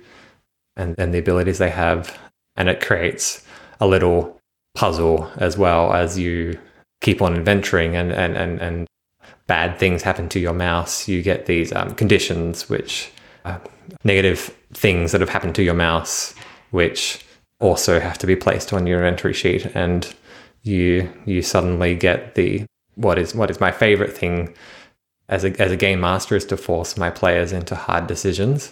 and, 0.76 0.94
and 0.98 1.12
the 1.12 1.18
abilities 1.18 1.58
they 1.58 1.70
have. 1.70 2.18
And 2.56 2.68
it 2.68 2.80
creates 2.80 3.44
a 3.80 3.86
little 3.86 4.40
puzzle 4.74 5.30
as 5.36 5.56
well 5.56 5.92
as 5.92 6.18
you 6.18 6.58
keep 7.00 7.22
on 7.22 7.34
adventuring 7.34 7.96
and, 7.96 8.12
and, 8.12 8.36
and, 8.36 8.60
and 8.60 8.86
bad 9.46 9.78
things 9.78 10.02
happen 10.02 10.28
to 10.30 10.40
your 10.40 10.52
mouse. 10.52 11.08
You 11.08 11.22
get 11.22 11.46
these 11.46 11.72
um, 11.72 11.94
conditions, 11.94 12.68
which 12.68 13.10
negative 14.04 14.56
things 14.74 15.12
that 15.12 15.20
have 15.20 15.30
happened 15.30 15.54
to 15.56 15.62
your 15.62 15.74
mouse, 15.74 16.34
which 16.70 17.24
also 17.60 18.00
have 18.00 18.18
to 18.18 18.26
be 18.26 18.36
placed 18.36 18.72
on 18.72 18.86
your 18.86 18.98
inventory 18.98 19.34
sheet. 19.34 19.66
And 19.74 20.12
you 20.62 21.12
you 21.26 21.42
suddenly 21.42 21.94
get 21.94 22.34
the 22.34 22.64
what 22.94 23.18
is 23.18 23.34
what 23.34 23.50
is 23.50 23.60
my 23.60 23.70
favorite 23.70 24.16
thing 24.16 24.54
as 25.28 25.44
a, 25.44 25.60
as 25.60 25.72
a 25.72 25.76
game 25.76 26.00
master 26.00 26.36
is 26.36 26.44
to 26.46 26.56
force 26.56 26.96
my 26.96 27.10
players 27.10 27.52
into 27.52 27.74
hard 27.74 28.06
decisions. 28.06 28.70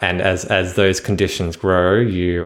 And 0.00 0.20
as, 0.20 0.44
as 0.44 0.74
those 0.74 1.00
conditions 1.00 1.56
grow, 1.56 1.98
you 2.00 2.44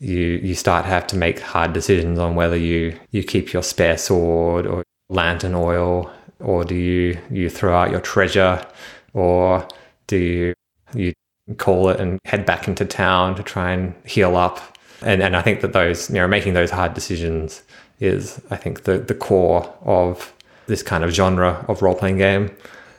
you 0.00 0.40
you 0.42 0.54
start 0.54 0.84
to 0.84 0.90
have 0.90 1.06
to 1.08 1.16
make 1.16 1.38
hard 1.40 1.72
decisions 1.72 2.18
on 2.18 2.34
whether 2.34 2.56
you 2.56 2.98
you 3.10 3.22
keep 3.22 3.52
your 3.52 3.62
spare 3.62 3.96
sword 3.96 4.66
or 4.66 4.82
lantern 5.08 5.54
oil 5.54 6.10
or 6.40 6.64
do 6.64 6.74
you 6.74 7.18
you 7.30 7.48
throw 7.48 7.76
out 7.76 7.90
your 7.90 8.00
treasure 8.00 8.64
or 9.12 9.66
do 10.06 10.16
you 10.16 10.54
you 10.94 11.12
call 11.58 11.88
it 11.90 12.00
and 12.00 12.18
head 12.24 12.46
back 12.46 12.66
into 12.68 12.84
town 12.84 13.34
to 13.34 13.42
try 13.42 13.72
and 13.72 13.94
heal 14.04 14.36
up 14.36 14.78
and 15.02 15.22
and 15.22 15.36
I 15.36 15.42
think 15.42 15.60
that 15.60 15.72
those 15.72 16.08
you 16.08 16.16
know 16.16 16.28
making 16.28 16.54
those 16.54 16.70
hard 16.70 16.94
decisions 16.94 17.62
is 18.00 18.40
I 18.50 18.56
think 18.56 18.84
the 18.84 18.98
the 18.98 19.14
core 19.14 19.72
of 19.82 20.32
this 20.66 20.82
kind 20.82 21.04
of 21.04 21.10
genre 21.10 21.64
of 21.68 21.82
role 21.82 21.94
playing 21.94 22.18
game. 22.18 22.50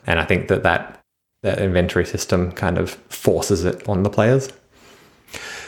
And 0.08 0.20
I 0.20 0.26
think 0.26 0.48
that, 0.50 0.64
that 0.64 1.00
that 1.42 1.60
inventory 1.60 2.06
system 2.06 2.52
kind 2.52 2.78
of 2.78 2.92
forces 3.10 3.66
it 3.66 3.88
on 3.88 4.04
the 4.04 4.10
players. 4.10 4.50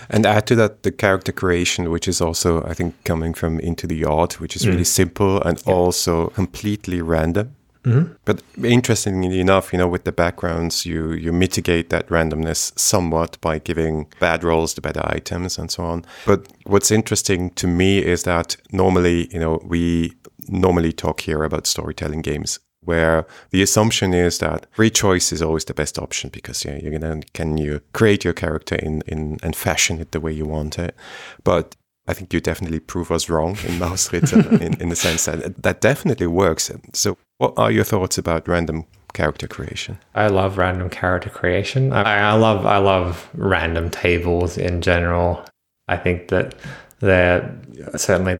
And 0.10 0.26
add 0.26 0.48
to 0.48 0.56
that 0.56 0.84
the 0.84 0.92
character 0.92 1.32
creation, 1.32 1.92
which 1.92 2.08
is 2.08 2.22
also, 2.22 2.64
I 2.64 2.74
think, 2.74 2.96
coming 3.04 3.34
from 3.34 3.60
Into 3.60 3.86
the 3.86 4.06
Odd, 4.06 4.34
which 4.34 4.56
is 4.56 4.64
mm. 4.64 4.70
really 4.70 4.86
simple 4.86 5.42
and 5.42 5.62
yeah. 5.68 5.74
also 5.74 6.28
completely 6.28 7.02
random. 7.02 7.56
Mm-hmm. 7.88 8.14
But 8.26 8.42
interestingly 8.64 9.40
enough, 9.40 9.72
you 9.72 9.80
know, 9.80 9.88
with 9.88 10.04
the 10.04 10.12
backgrounds, 10.12 10.86
you 10.86 11.12
you 11.14 11.32
mitigate 11.32 11.90
that 11.90 12.08
randomness 12.10 12.78
somewhat 12.78 13.40
by 13.42 13.60
giving 13.60 14.08
bad 14.20 14.44
rolls 14.44 14.74
the 14.74 14.82
better 14.82 15.02
items 15.06 15.58
and 15.58 15.72
so 15.72 15.84
on. 15.84 16.06
But 16.26 16.48
what's 16.66 16.92
interesting 16.92 17.52
to 17.52 17.68
me 17.68 18.00
is 18.00 18.24
that 18.24 18.58
normally, 18.72 19.28
you 19.32 19.40
know, 19.40 19.62
we 19.64 20.14
normally 20.50 20.92
talk 20.92 21.22
here 21.22 21.44
about 21.44 21.68
storytelling 21.68 22.22
games 22.22 22.60
where 22.82 23.26
the 23.52 23.62
assumption 23.62 24.14
is 24.14 24.38
that 24.40 24.66
free 24.72 24.90
choice 24.90 25.34
is 25.34 25.42
always 25.42 25.66
the 25.66 25.74
best 25.74 26.00
option 26.00 26.30
because 26.30 26.64
yeah, 26.64 26.78
you're 26.78 26.98
gonna 26.98 27.22
can 27.34 27.58
you 27.58 27.82
create 27.94 28.24
your 28.24 28.34
character 28.34 28.76
in, 28.76 29.02
in 29.08 29.38
and 29.44 29.56
fashion 29.56 30.00
it 30.00 30.12
the 30.12 30.22
way 30.22 30.32
you 30.32 30.46
want 30.46 30.80
it. 30.80 30.96
But 31.44 31.76
I 32.08 32.14
think 32.14 32.34
you 32.34 32.40
definitely 32.40 32.80
prove 32.80 33.12
us 33.12 33.30
wrong 33.30 33.52
in 33.66 33.80
Mausritter 33.80 34.62
in, 34.62 34.80
in 34.82 34.90
the 34.90 34.96
sense 34.96 35.26
that 35.26 35.44
uh, 35.44 35.50
that 35.60 35.82
definitely 35.82 36.28
works. 36.28 36.72
So 36.94 37.18
what 37.38 37.54
are 37.58 37.72
your 37.72 37.84
thoughts 37.84 38.18
about 38.18 38.48
random 38.48 38.86
character 39.14 39.48
creation? 39.48 40.00
I 40.16 40.28
love 40.28 40.58
random 40.58 40.90
character 40.90 41.30
creation. 41.30 41.92
I, 41.92 42.32
I 42.32 42.34
love 42.34 42.66
I 42.66 42.78
love 42.78 43.30
random 43.34 43.90
tables 43.90 44.58
in 44.58 44.82
general. 44.82 45.44
I 45.88 45.98
think 45.98 46.30
that 46.30 46.56
they're 47.00 47.60
certainly 47.96 48.38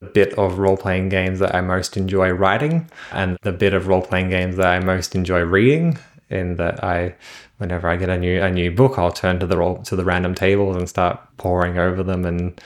the 0.00 0.10
bit 0.10 0.34
of 0.34 0.58
role 0.58 0.76
playing 0.76 1.08
games 1.08 1.38
that 1.38 1.54
I 1.54 1.60
most 1.60 1.96
enjoy 1.96 2.30
writing 2.30 2.90
and 3.12 3.36
the 3.42 3.52
bit 3.52 3.74
of 3.74 3.86
role 3.88 4.02
playing 4.02 4.30
games 4.30 4.56
that 4.56 4.66
I 4.66 4.80
most 4.80 5.14
enjoy 5.14 5.40
reading. 5.40 5.98
In 6.30 6.56
that 6.56 6.82
I, 6.82 7.14
whenever 7.58 7.86
I 7.86 7.96
get 7.96 8.08
a 8.08 8.18
new 8.18 8.42
a 8.42 8.50
new 8.50 8.70
book, 8.72 8.98
I'll 8.98 9.12
turn 9.12 9.38
to 9.40 9.46
the 9.46 9.58
role, 9.58 9.82
to 9.82 9.94
the 9.94 10.04
random 10.04 10.34
tables 10.34 10.74
and 10.74 10.88
start 10.88 11.20
poring 11.36 11.78
over 11.78 12.02
them 12.02 12.24
and 12.24 12.60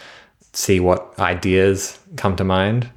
see 0.59 0.81
what 0.81 1.17
ideas 1.21 1.99
come 2.17 2.35
to 2.37 2.45
mind. 2.45 2.91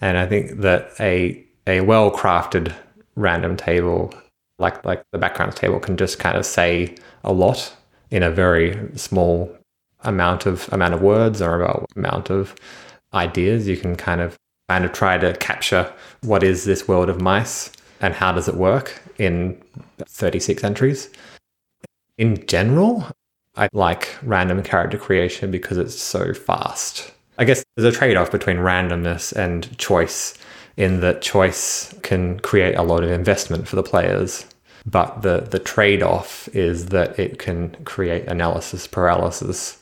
And 0.00 0.16
I 0.16 0.26
think 0.26 0.60
that 0.60 0.92
a 1.00 1.44
a 1.66 1.80
well 1.80 2.10
crafted 2.10 2.72
random 3.16 3.56
table, 3.56 4.14
like 4.58 4.84
like 4.84 5.04
the 5.10 5.18
background 5.18 5.56
table, 5.56 5.80
can 5.80 5.96
just 5.96 6.18
kind 6.18 6.36
of 6.36 6.46
say 6.46 6.94
a 7.24 7.32
lot 7.32 7.74
in 8.10 8.22
a 8.22 8.30
very 8.30 8.78
small 8.94 9.54
amount 10.02 10.46
of 10.46 10.72
amount 10.72 10.94
of 10.94 11.02
words 11.02 11.42
or 11.42 11.84
amount 11.96 12.30
of 12.30 12.54
ideas. 13.12 13.66
You 13.66 13.76
can 13.76 13.96
kind 13.96 14.20
of 14.20 14.38
kind 14.68 14.84
of 14.84 14.92
try 14.92 15.18
to 15.18 15.34
capture 15.38 15.92
what 16.22 16.42
is 16.42 16.64
this 16.64 16.86
world 16.86 17.08
of 17.08 17.20
mice 17.20 17.72
and 18.00 18.14
how 18.14 18.30
does 18.30 18.46
it 18.48 18.54
work 18.54 19.02
in 19.18 19.60
36 20.06 20.62
entries. 20.62 21.10
In 22.16 22.46
general, 22.46 23.06
I 23.58 23.68
like 23.72 24.16
random 24.22 24.62
character 24.62 24.96
creation 24.96 25.50
because 25.50 25.76
it's 25.76 26.00
so 26.00 26.32
fast. 26.32 27.12
I 27.38 27.44
guess 27.44 27.64
there's 27.76 27.94
a 27.94 27.96
trade 27.96 28.16
off 28.16 28.30
between 28.30 28.58
randomness 28.58 29.32
and 29.32 29.76
choice, 29.78 30.34
in 30.78 31.00
that 31.00 31.20
choice 31.20 31.92
can 32.02 32.38
create 32.40 32.76
a 32.76 32.82
lot 32.82 33.02
of 33.02 33.10
investment 33.10 33.66
for 33.66 33.74
the 33.74 33.82
players. 33.82 34.46
But 34.86 35.22
the, 35.22 35.40
the 35.40 35.58
trade 35.58 36.04
off 36.04 36.48
is 36.54 36.86
that 36.86 37.18
it 37.18 37.40
can 37.40 37.70
create 37.84 38.26
analysis 38.28 38.86
paralysis 38.86 39.78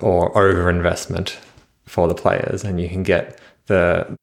or 0.00 0.36
over 0.36 0.70
investment 0.70 1.38
for 1.84 2.08
the 2.08 2.14
players, 2.14 2.64
and 2.64 2.80
you 2.80 2.88
can 2.88 3.02
get 3.02 3.38
the 3.66 4.16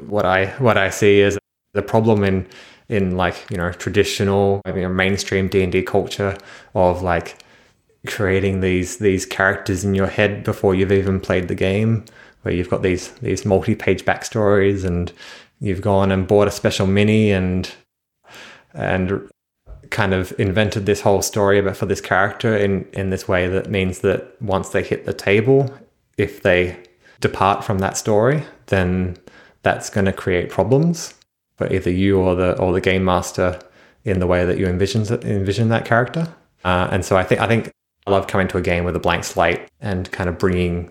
what 0.00 0.26
I 0.26 0.46
what 0.58 0.76
I 0.76 0.90
see 0.90 1.20
is 1.20 1.38
the 1.72 1.82
problem 1.82 2.24
in 2.24 2.46
in 2.88 3.16
like 3.16 3.46
you 3.48 3.56
know 3.56 3.70
traditional 3.72 4.60
I 4.64 4.72
mean 4.72 4.94
mainstream 4.96 5.46
D 5.48 5.62
and 5.62 5.70
D 5.70 5.82
culture 5.82 6.36
of 6.74 7.02
like 7.02 7.36
creating 8.06 8.60
these 8.60 8.98
these 8.98 9.26
characters 9.26 9.84
in 9.84 9.94
your 9.94 10.06
head 10.06 10.44
before 10.44 10.74
you've 10.74 10.92
even 10.92 11.20
played 11.20 11.48
the 11.48 11.54
game, 11.54 12.04
where 12.42 12.54
you've 12.54 12.70
got 12.70 12.82
these 12.82 13.08
these 13.20 13.44
multi 13.44 13.74
page 13.74 14.04
backstories 14.04 14.84
and 14.84 15.12
you've 15.60 15.82
gone 15.82 16.10
and 16.10 16.26
bought 16.26 16.48
a 16.48 16.52
special 16.52 16.86
mini 16.86 17.30
and 17.30 17.72
and 18.72 19.28
kind 19.90 20.14
of 20.14 20.32
invented 20.38 20.86
this 20.86 21.00
whole 21.00 21.20
story 21.20 21.58
about 21.58 21.76
for 21.76 21.86
this 21.86 22.00
character 22.00 22.56
in 22.56 22.86
in 22.92 23.10
this 23.10 23.26
way 23.26 23.48
that 23.48 23.70
means 23.70 24.00
that 24.00 24.40
once 24.40 24.68
they 24.70 24.82
hit 24.82 25.04
the 25.04 25.12
table 25.12 25.72
if 26.16 26.42
they 26.42 26.76
depart 27.20 27.64
from 27.64 27.78
that 27.78 27.96
story, 27.96 28.42
then 28.66 29.16
that's 29.62 29.90
going 29.90 30.06
to 30.06 30.12
create 30.12 30.50
problems 30.50 31.14
for 31.56 31.72
either 31.72 31.90
you 31.90 32.18
or 32.18 32.34
the 32.34 32.58
or 32.58 32.72
the 32.72 32.80
game 32.80 33.04
master 33.04 33.58
in 34.04 34.18
the 34.18 34.26
way 34.26 34.44
that 34.44 34.58
you 34.58 34.66
envision 34.66 35.02
envision 35.22 35.68
that 35.68 35.84
character. 35.84 36.34
Uh, 36.64 36.88
and 36.90 37.04
so 37.04 37.16
I 37.16 37.24
think 37.24 37.40
I 37.40 37.46
think 37.46 37.70
I 38.06 38.10
love 38.10 38.26
coming 38.26 38.48
to 38.48 38.58
a 38.58 38.62
game 38.62 38.84
with 38.84 38.96
a 38.96 39.00
blank 39.00 39.24
slate 39.24 39.60
and 39.80 40.10
kind 40.10 40.28
of 40.28 40.38
bringing 40.38 40.90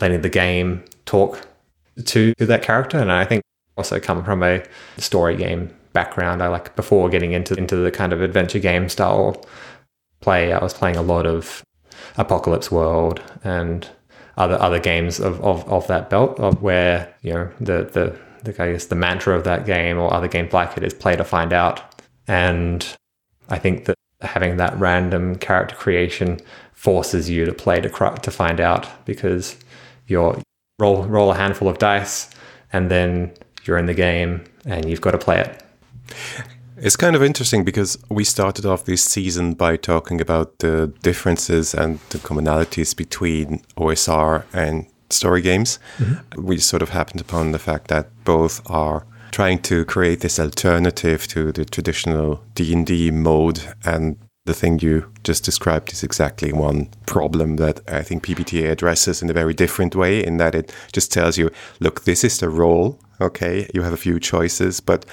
letting 0.00 0.22
the 0.22 0.28
game 0.28 0.84
talk 1.04 1.46
to, 2.04 2.34
to 2.34 2.46
that 2.46 2.62
character. 2.62 2.98
And 2.98 3.12
I 3.12 3.24
think 3.24 3.42
also 3.76 4.00
come 4.00 4.24
from 4.24 4.42
a 4.42 4.62
story 4.98 5.36
game 5.36 5.74
background. 5.92 6.42
I 6.42 6.48
like 6.48 6.76
before 6.76 7.08
getting 7.08 7.32
into 7.32 7.54
into 7.54 7.76
the 7.76 7.90
kind 7.90 8.12
of 8.12 8.20
adventure 8.20 8.58
game 8.58 8.88
style 8.88 9.44
play. 10.20 10.52
I 10.52 10.62
was 10.62 10.74
playing 10.74 10.96
a 10.96 11.02
lot 11.02 11.26
of 11.26 11.64
Apocalypse 12.16 12.70
World 12.70 13.22
and 13.44 13.88
other 14.36 14.60
other 14.60 14.78
games 14.78 15.20
of, 15.20 15.40
of, 15.42 15.68
of 15.68 15.86
that 15.88 16.10
belt 16.10 16.38
of 16.38 16.62
where 16.62 17.12
you 17.22 17.32
know 17.32 17.50
the 17.60 17.84
the 17.92 18.18
the 18.44 18.62
I 18.62 18.72
guess 18.72 18.86
the 18.86 18.94
mantra 18.94 19.36
of 19.36 19.44
that 19.44 19.66
game 19.66 19.98
or 19.98 20.12
other 20.12 20.28
games 20.28 20.52
like 20.52 20.76
it 20.76 20.82
is 20.82 20.94
play 20.94 21.16
to 21.16 21.24
find 21.24 21.52
out. 21.52 22.02
And 22.26 22.86
I 23.48 23.58
think 23.58 23.86
that 23.86 23.96
having 24.22 24.56
that 24.58 24.78
random 24.78 25.36
character 25.36 25.74
creation 25.76 26.40
forces 26.72 27.28
you 27.28 27.44
to 27.44 27.52
play 27.52 27.80
to 27.80 27.88
to 28.22 28.30
find 28.30 28.60
out 28.60 28.88
because 29.04 29.56
you're 30.06 30.38
roll 30.78 31.04
roll 31.04 31.30
a 31.30 31.34
handful 31.34 31.68
of 31.68 31.78
dice 31.78 32.30
and 32.72 32.90
then 32.90 33.32
you're 33.64 33.78
in 33.78 33.86
the 33.86 33.94
game 33.94 34.44
and 34.64 34.88
you've 34.88 35.00
got 35.00 35.12
to 35.12 35.18
play 35.18 35.40
it. 35.40 35.62
It's 36.76 36.96
kind 36.96 37.14
of 37.14 37.22
interesting 37.22 37.62
because 37.62 37.98
we 38.08 38.24
started 38.24 38.64
off 38.64 38.86
this 38.86 39.04
season 39.04 39.52
by 39.52 39.76
talking 39.76 40.20
about 40.20 40.60
the 40.60 40.92
differences 41.02 41.74
and 41.74 41.98
the 42.08 42.18
commonalities 42.18 42.96
between 42.96 43.58
OSR 43.76 44.44
and 44.54 44.86
story 45.10 45.42
games. 45.42 45.78
Mm-hmm. 45.98 46.46
We 46.46 46.56
sort 46.58 46.82
of 46.82 46.88
happened 46.88 47.20
upon 47.20 47.52
the 47.52 47.58
fact 47.58 47.88
that 47.88 48.08
both 48.24 48.62
are 48.70 49.04
trying 49.30 49.60
to 49.62 49.84
create 49.84 50.20
this 50.20 50.38
alternative 50.38 51.26
to 51.28 51.52
the 51.52 51.64
traditional 51.64 52.42
D&D 52.54 53.10
mode 53.10 53.62
and 53.84 54.16
the 54.46 54.54
thing 54.54 54.78
you 54.80 55.10
just 55.22 55.44
described 55.44 55.92
is 55.92 56.02
exactly 56.02 56.52
one 56.52 56.88
problem 57.06 57.56
that 57.56 57.80
I 57.88 58.02
think 58.02 58.24
PBTA 58.24 58.70
addresses 58.70 59.22
in 59.22 59.30
a 59.30 59.34
very 59.34 59.54
different 59.54 59.94
way 59.94 60.24
in 60.24 60.38
that 60.38 60.54
it 60.54 60.74
just 60.92 61.12
tells 61.12 61.36
you 61.38 61.50
look 61.78 62.04
this 62.04 62.24
is 62.24 62.38
the 62.38 62.48
role 62.48 62.98
okay? 63.20 63.68
You 63.74 63.82
have 63.82 63.92
a 63.92 63.98
few 63.98 64.18
choices 64.18 64.80
but 64.80 65.04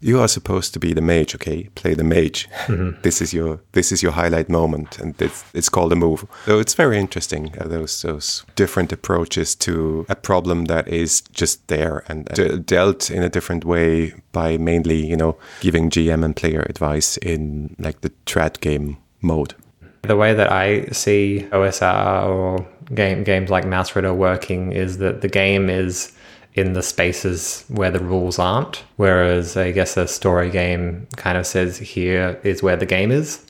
you 0.00 0.20
are 0.20 0.28
supposed 0.28 0.72
to 0.74 0.78
be 0.78 0.92
the 0.92 1.00
mage 1.00 1.34
okay? 1.34 1.68
Play 1.74 1.94
the 1.94 2.04
mage. 2.04 2.48
Mm-hmm. 2.66 3.00
this 3.02 3.20
is 3.20 3.32
your 3.32 3.60
this 3.72 3.92
is 3.92 4.02
your 4.02 4.12
highlight 4.12 4.48
moment 4.48 4.98
and 4.98 5.20
it's, 5.20 5.44
it's 5.54 5.68
called 5.68 5.92
a 5.92 5.96
move. 5.96 6.26
So 6.46 6.58
it's 6.58 6.74
very 6.74 6.98
interesting 6.98 7.54
uh, 7.60 7.66
those 7.66 8.02
those 8.02 8.44
different 8.56 8.92
approaches 8.92 9.54
to 9.56 10.06
a 10.08 10.16
problem 10.16 10.66
that 10.66 10.88
is 10.88 11.22
just 11.32 11.66
there 11.68 12.04
and 12.08 12.26
de- 12.26 12.58
dealt 12.58 13.10
in 13.10 13.22
a 13.22 13.28
different 13.28 13.64
way 13.64 14.14
by 14.32 14.56
mainly 14.56 15.06
you 15.06 15.16
know 15.16 15.36
giving 15.60 15.90
gm 15.90 16.24
and 16.24 16.36
player 16.36 16.64
advice 16.68 17.16
in 17.18 17.74
like 17.78 18.00
the 18.00 18.10
trad 18.26 18.60
game 18.60 18.98
mode. 19.20 19.54
The 20.02 20.16
way 20.16 20.32
that 20.34 20.52
I 20.52 20.86
see 20.86 21.46
OSR 21.50 22.26
or 22.26 22.66
game 22.94 23.24
games 23.24 23.50
like 23.50 23.64
Mausritter 23.64 24.14
working 24.14 24.72
is 24.72 24.98
that 24.98 25.20
the 25.20 25.28
game 25.28 25.68
is 25.68 26.12
in 26.58 26.72
the 26.72 26.82
spaces 26.82 27.64
where 27.68 27.90
the 27.90 28.00
rules 28.00 28.38
aren't. 28.38 28.82
Whereas 28.96 29.56
I 29.56 29.70
guess 29.70 29.96
a 29.96 30.08
story 30.08 30.50
game 30.50 31.06
kind 31.16 31.38
of 31.38 31.46
says 31.46 31.78
here 31.78 32.40
is 32.42 32.62
where 32.62 32.76
the 32.76 32.86
game 32.86 33.12
is. 33.12 33.46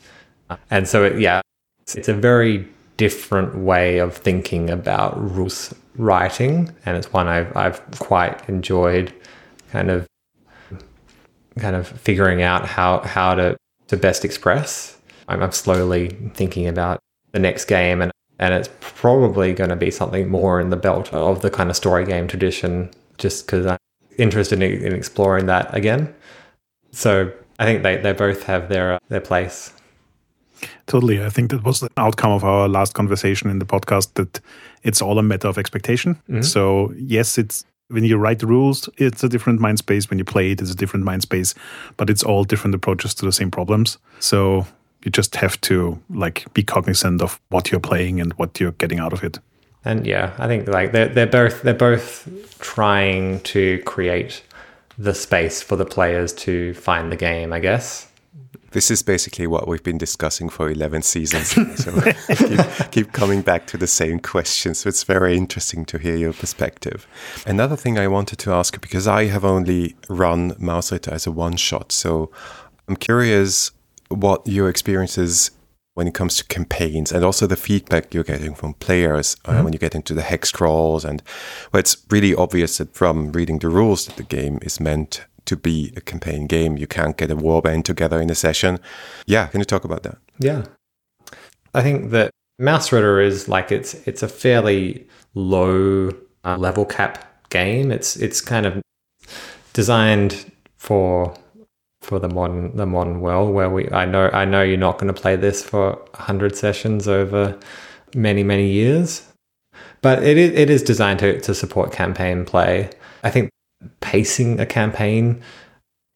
And 0.70 0.86
so, 0.86 1.04
it, 1.04 1.18
yeah, 1.18 1.40
it's, 1.80 1.94
it's 1.96 2.08
a 2.08 2.14
very 2.14 2.68
different 2.98 3.56
way 3.56 3.98
of 3.98 4.14
thinking 4.14 4.68
about 4.68 5.18
rules 5.18 5.74
writing. 5.96 6.74
And 6.84 6.96
it's 6.98 7.10
one 7.12 7.28
I've, 7.28 7.56
I've 7.56 7.80
quite 7.99 8.47
enjoyed 8.49 9.12
kind 9.73 9.90
of 9.90 10.06
kind 11.58 11.75
of 11.75 11.88
figuring 11.88 12.40
out 12.40 12.66
how, 12.66 13.00
how 13.00 13.34
to, 13.34 13.56
to 13.88 13.97
best 13.97 14.25
express. 14.25 14.97
I'm, 15.28 15.42
I'm 15.42 15.52
slowly 15.52 16.10
thinking 16.34 16.68
about 16.68 17.00
the 17.32 17.38
next 17.38 17.64
game 17.64 18.02
and 18.02 18.12
and 18.38 18.54
it's 18.54 18.68
probably 18.80 19.52
going 19.52 19.71
to 19.71 19.76
be 19.76 19.90
something 19.90 20.28
more 20.28 20.60
in 20.60 20.71
the 20.71 20.76
belt 20.76 21.12
of 21.12 21.42
the 21.42 21.50
kind 21.50 21.71
of 21.71 21.76
story 21.76 22.06
game 22.06 22.28
tradition 22.28 22.88
just 23.19 23.47
because 23.47 23.67
i'm 23.67 23.78
interested 24.17 24.63
in, 24.63 24.85
in, 24.85 24.93
exploring 24.95 25.47
that 25.47 25.73
again. 25.75 26.15
So 26.91 27.33
i 27.59 27.65
think 27.65 27.83
they, 27.83 27.97
they 27.97 28.13
both 28.13 28.45
have 28.45 28.69
their 28.69 28.99
their 29.09 29.21
place. 29.21 29.73
Totally. 30.87 31.25
I 31.25 31.28
think 31.28 31.50
that 31.50 31.63
was 31.63 31.81
the 31.81 31.91
outcome 31.97 32.33
of 32.33 32.43
our 32.43 32.69
last 32.69 32.95
conversation 32.95 33.49
in 33.49 33.61
the 33.61 33.67
podcast 33.67 34.15
that 34.15 34.41
it's 34.83 35.00
all 35.00 35.19
a 35.19 35.23
matter 35.23 35.49
of 35.49 35.59
expectation. 35.59 36.15
Mm-hmm. 36.28 36.43
so 36.43 36.93
yes 36.97 37.39
it's 37.39 37.65
when 37.91 38.04
you 38.04 38.19
write 38.19 38.41
the 38.41 38.47
rules 38.47 38.89
it's 38.97 39.25
a 39.25 39.28
different 39.28 39.61
mind 39.61 39.78
space. 39.78 40.11
When 40.11 40.19
you 40.19 40.25
play 40.25 40.52
it 40.52 40.61
it's 40.61 40.73
a 40.73 40.76
different 40.76 41.04
mind 41.04 41.23
space. 41.23 41.54
But 41.97 42.11
it's 42.11 42.25
all 42.25 42.45
different 42.45 42.75
approaches 42.75 43.15
to 43.15 43.26
the 43.26 43.33
same 43.33 43.50
problems. 43.50 43.99
So 44.19 44.67
you 45.04 45.11
just 45.11 45.37
have 45.37 45.61
to 45.63 45.99
like 46.11 46.52
be 46.54 46.63
cognizant 46.63 47.23
of 47.23 47.41
what 47.50 47.71
you're 47.71 47.81
playing 47.81 48.21
and 48.21 48.33
what 48.35 48.59
you're 48.59 48.73
getting 48.73 48.99
out 48.99 49.13
of 49.13 49.23
it. 49.23 49.39
And 49.88 50.06
yeah, 50.06 50.34
I 50.38 50.46
think 50.46 50.68
like 50.68 50.92
they're 50.92 51.08
they're 51.08 51.26
both 51.26 51.62
they're 51.62 51.72
both 51.72 52.28
trying 52.60 53.40
to 53.40 53.82
create 53.84 54.42
the 54.98 55.14
space 55.14 55.62
for 55.62 55.76
the 55.76 55.86
players 55.86 56.34
to 56.34 56.74
find 56.74 57.10
the 57.10 57.16
game, 57.16 57.54
I 57.54 57.60
guess. 57.60 58.06
This 58.72 58.90
is 58.90 59.02
basically 59.02 59.46
what 59.46 59.66
we've 59.66 59.82
been 59.82 59.96
discussing 59.96 60.50
for 60.50 60.70
11 60.70 61.00
seasons. 61.00 61.52
so 61.82 62.12
keep, 62.34 62.90
keep, 62.90 63.12
coming 63.12 63.40
back 63.40 63.66
to 63.68 63.78
the 63.78 63.86
same 63.86 64.18
question. 64.18 64.74
So 64.74 64.90
it's 64.90 65.04
very 65.04 65.38
interesting 65.38 65.86
to 65.86 65.96
hear 65.96 66.16
your 66.16 66.34
perspective. 66.34 67.06
Another 67.46 67.76
thing 67.76 67.98
I 67.98 68.08
wanted 68.08 68.38
to 68.40 68.52
ask, 68.52 68.78
because 68.78 69.08
I 69.08 69.24
have 69.26 69.42
only 69.42 69.96
run 70.10 70.48
Mouse 70.58 70.90
Mausritter 70.90 71.12
as 71.12 71.26
a 71.26 71.32
one 71.32 71.56
shot. 71.56 71.92
So 71.92 72.30
I'm 72.88 72.96
curious 72.96 73.70
what 74.10 74.46
your 74.46 74.68
experiences 74.68 75.50
when 75.99 76.06
it 76.06 76.15
comes 76.15 76.37
to 76.37 76.45
campaigns 76.45 77.11
and 77.11 77.25
also 77.25 77.45
the 77.45 77.56
feedback 77.56 78.15
you're 78.15 78.23
getting 78.23 78.54
from 78.54 78.73
players 78.75 79.37
uh, 79.45 79.50
mm-hmm. 79.50 79.65
when 79.65 79.73
you 79.73 79.80
get 79.80 79.97
into 79.97 80.15
the 80.15 80.23
hex 80.23 80.52
crawls 80.52 81.04
and 81.04 81.25
well, 81.73 81.80
it's 81.80 82.06
really 82.08 82.32
obvious 82.32 82.78
that 82.78 82.95
from 82.95 83.32
reading 83.32 83.58
the 83.58 83.69
rules 83.69 84.06
that 84.06 84.15
the 84.15 84.23
game 84.23 84.61
is 84.63 84.78
meant 84.78 85.26
to 85.45 85.56
be 85.56 85.93
a 85.97 86.00
campaign 86.00 86.47
game. 86.47 86.76
You 86.76 86.87
can't 86.87 87.17
get 87.17 87.32
a 87.32 87.37
warband 87.37 87.82
together 87.82 88.21
in 88.21 88.30
a 88.30 88.37
session. 88.37 88.78
Yeah, 89.26 89.49
can 89.49 89.58
you 89.61 89.65
talk 89.65 89.84
about 89.84 90.04
that? 90.04 90.19
Yeah, 90.39 90.67
I 91.75 91.82
think 91.82 92.13
that 92.13 92.30
Mausritter 92.61 93.21
is 93.21 93.49
like 93.49 93.73
it's 93.73 93.95
it's 94.06 94.23
a 94.23 94.28
fairly 94.28 95.04
low 95.34 96.13
uh, 96.45 96.56
level 96.56 96.84
cap 96.84 97.49
game. 97.50 97.91
It's 97.91 98.15
it's 98.15 98.41
kind 98.41 98.67
of 98.67 98.80
designed 99.73 100.52
for 100.76 101.34
for 102.08 102.18
the 102.18 102.28
modern 102.28 102.75
the 102.75 102.86
modern 102.86 103.21
world 103.21 103.54
where 103.54 103.68
we 103.68 103.88
I 103.90 104.06
know 104.06 104.30
I 104.32 104.47
know 104.47 104.62
you're 104.62 104.78
not 104.78 104.99
going 104.99 105.12
to 105.12 105.21
play 105.21 105.36
this 105.36 105.62
for 105.62 105.92
100 105.92 106.56
sessions 106.56 107.06
over 107.06 107.58
many 108.14 108.42
many 108.42 108.68
years. 108.68 109.23
But 110.00 110.23
it 110.23 110.38
is, 110.38 110.52
it 110.52 110.71
is 110.71 110.82
designed 110.82 111.18
to, 111.21 111.40
to 111.40 111.54
support 111.54 111.92
campaign 111.92 112.44
play. 112.44 112.90
I 113.25 113.30
think 113.30 113.50
pacing 114.00 114.58
a 114.58 114.66
campaign 114.66 115.42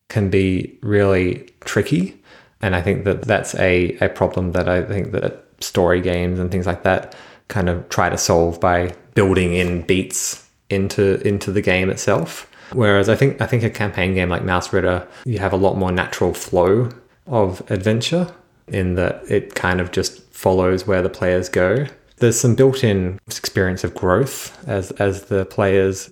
can 0.09 0.31
be 0.31 0.79
really 0.83 1.49
tricky 1.61 2.23
and 2.63 2.75
I 2.75 2.81
think 2.81 3.05
that 3.05 3.23
that's 3.23 3.55
a, 3.57 3.97
a 4.01 4.09
problem 4.09 4.53
that 4.53 4.69
I 4.69 4.83
think 4.83 5.13
that 5.13 5.45
story 5.61 6.01
games 6.01 6.39
and 6.39 6.51
things 6.51 6.67
like 6.67 6.85
that 6.85 7.15
kind 7.49 7.69
of 7.69 7.89
try 7.89 8.09
to 8.09 8.17
solve 8.17 8.61
by 8.61 8.95
building 9.15 9.55
in 9.55 9.83
beats 9.83 10.49
into 10.71 11.21
into 11.27 11.53
the 11.53 11.61
game 11.61 11.91
itself 11.91 12.51
Whereas 12.75 13.09
I 13.09 13.17
think 13.17 13.41
I 13.41 13.47
think 13.47 13.63
a 13.63 13.71
campaign 13.71 14.15
game 14.15 14.29
like 14.29 14.43
Mausritter, 14.43 15.07
you 15.25 15.39
have 15.39 15.53
a 15.53 15.57
lot 15.57 15.77
more 15.77 15.93
natural 15.93 16.35
flow 16.35 16.91
of 17.27 17.63
adventure 17.71 18.33
in 18.69 18.95
that 18.95 19.23
it 19.29 19.55
kind 19.55 19.81
of 19.81 19.93
just 19.93 20.23
follows 20.33 20.87
where 20.87 21.03
the 21.03 21.11
players 21.11 21.49
go. 21.49 21.87
There's 22.17 22.39
some 22.39 22.55
built-in 22.55 23.19
experience 23.27 23.85
of 23.85 23.95
growth 23.95 24.57
as 24.69 24.91
as 24.93 25.25
the 25.25 25.45
players 25.47 26.11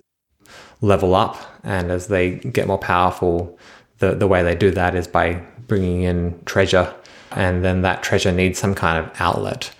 level 0.81 1.15
up 1.15 1.37
and 1.63 1.91
as 1.91 2.07
they 2.07 2.35
get 2.35 2.67
more 2.67 2.77
powerful. 2.77 3.57
The 3.99 4.15
the 4.15 4.27
way 4.27 4.43
they 4.43 4.55
do 4.55 4.71
that 4.71 4.95
is 4.95 5.07
by 5.07 5.41
bringing 5.67 6.01
in 6.01 6.41
treasure, 6.45 6.93
and 7.31 7.63
then 7.63 7.81
that 7.81 8.03
treasure 8.03 8.31
needs 8.31 8.59
some 8.59 8.75
kind 8.75 9.03
of 9.03 9.11
outlet. 9.19 9.71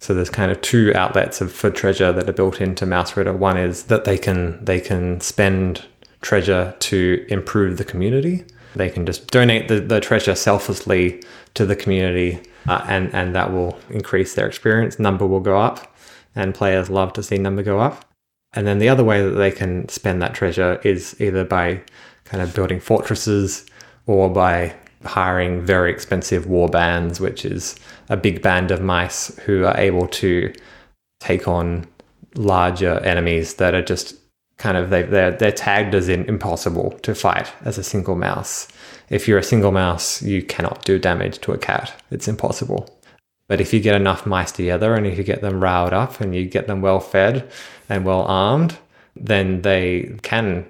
So 0.00 0.14
there's 0.14 0.30
kind 0.30 0.50
of 0.50 0.60
two 0.60 0.92
outlets 0.94 1.40
of, 1.40 1.52
for 1.52 1.70
treasure 1.70 2.12
that 2.12 2.28
are 2.28 2.32
built 2.32 2.60
into 2.60 2.86
Mausritter. 2.86 3.36
One 3.36 3.56
is 3.56 3.84
that 3.84 4.04
they 4.04 4.18
can 4.18 4.64
they 4.64 4.80
can 4.80 5.20
spend 5.20 5.84
treasure 6.20 6.74
to 6.78 7.26
improve 7.28 7.78
the 7.78 7.84
community. 7.84 8.44
They 8.74 8.90
can 8.90 9.06
just 9.06 9.30
donate 9.30 9.68
the, 9.68 9.80
the 9.80 10.00
treasure 10.00 10.34
selflessly 10.34 11.22
to 11.54 11.66
the 11.66 11.76
community, 11.76 12.40
uh, 12.68 12.84
and 12.88 13.12
and 13.14 13.34
that 13.34 13.52
will 13.52 13.78
increase 13.90 14.34
their 14.34 14.46
experience. 14.46 14.98
Number 14.98 15.26
will 15.26 15.40
go 15.40 15.58
up, 15.58 15.96
and 16.34 16.54
players 16.54 16.88
love 16.88 17.12
to 17.14 17.22
see 17.22 17.38
number 17.38 17.62
go 17.62 17.80
up. 17.80 18.04
And 18.52 18.66
then 18.66 18.78
the 18.78 18.88
other 18.88 19.04
way 19.04 19.22
that 19.22 19.36
they 19.36 19.50
can 19.50 19.88
spend 19.88 20.22
that 20.22 20.34
treasure 20.34 20.80
is 20.82 21.20
either 21.20 21.44
by 21.44 21.82
kind 22.24 22.42
of 22.42 22.54
building 22.54 22.80
fortresses 22.80 23.66
or 24.06 24.30
by 24.30 24.74
hiring 25.04 25.60
very 25.60 25.90
expensive 25.90 26.46
war 26.46 26.68
bands, 26.68 27.20
which 27.20 27.44
is 27.44 27.76
a 28.08 28.16
big 28.16 28.42
band 28.42 28.70
of 28.70 28.82
mice 28.82 29.36
who 29.40 29.64
are 29.64 29.76
able 29.76 30.06
to 30.08 30.52
take 31.20 31.48
on 31.48 31.86
larger 32.34 33.00
enemies 33.00 33.54
that 33.54 33.74
are 33.74 33.82
just 33.82 34.16
kind 34.58 34.76
of 34.76 34.90
they 34.90 35.02
they're 35.02 35.30
they're 35.30 35.52
tagged 35.52 35.94
as 35.94 36.08
in 36.08 36.24
impossible 36.24 36.90
to 37.02 37.14
fight 37.14 37.52
as 37.64 37.78
a 37.78 37.82
single 37.82 38.16
mouse. 38.16 38.68
If 39.08 39.26
you're 39.26 39.38
a 39.38 39.42
single 39.42 39.72
mouse, 39.72 40.20
you 40.22 40.42
cannot 40.42 40.84
do 40.84 40.98
damage 40.98 41.38
to 41.40 41.52
a 41.52 41.58
cat. 41.58 41.94
It's 42.10 42.28
impossible. 42.28 42.94
But 43.46 43.60
if 43.62 43.72
you 43.72 43.80
get 43.80 43.94
enough 43.94 44.26
mice 44.26 44.52
together 44.52 44.94
and 44.94 45.06
if 45.06 45.16
you 45.16 45.24
get 45.24 45.40
them 45.40 45.62
riled 45.62 45.94
up 45.94 46.20
and 46.20 46.34
you 46.34 46.44
get 46.44 46.66
them 46.66 46.82
well 46.82 47.00
fed 47.00 47.50
and 47.88 48.04
well 48.04 48.22
armed, 48.22 48.76
then 49.16 49.62
they 49.62 50.14
can 50.22 50.66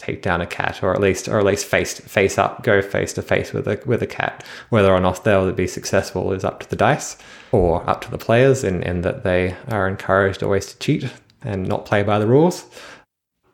take 0.00 0.22
down 0.22 0.40
a 0.40 0.46
cat 0.46 0.82
or 0.82 0.94
at 0.94 1.00
least 1.00 1.28
or 1.28 1.38
at 1.38 1.44
least 1.44 1.66
face 1.66 2.00
face 2.00 2.38
up 2.38 2.62
go 2.62 2.80
face 2.80 3.12
to 3.12 3.22
face 3.22 3.52
with 3.52 3.68
a 3.68 3.80
with 3.84 4.02
a 4.02 4.06
cat. 4.06 4.42
Whether 4.70 4.92
or 4.92 5.00
not 5.00 5.24
they'll 5.24 5.52
be 5.52 5.66
successful 5.66 6.32
is 6.32 6.44
up 6.44 6.60
to 6.60 6.70
the 6.70 6.76
dice 6.76 7.18
or 7.52 7.88
up 7.88 8.00
to 8.02 8.10
the 8.10 8.18
players 8.18 8.64
in, 8.64 8.82
in 8.82 9.02
that 9.02 9.22
they 9.22 9.56
are 9.68 9.86
encouraged 9.86 10.42
always 10.42 10.66
to 10.72 10.78
cheat 10.78 11.12
and 11.42 11.68
not 11.68 11.84
play 11.84 12.02
by 12.02 12.18
the 12.18 12.26
rules. 12.26 12.64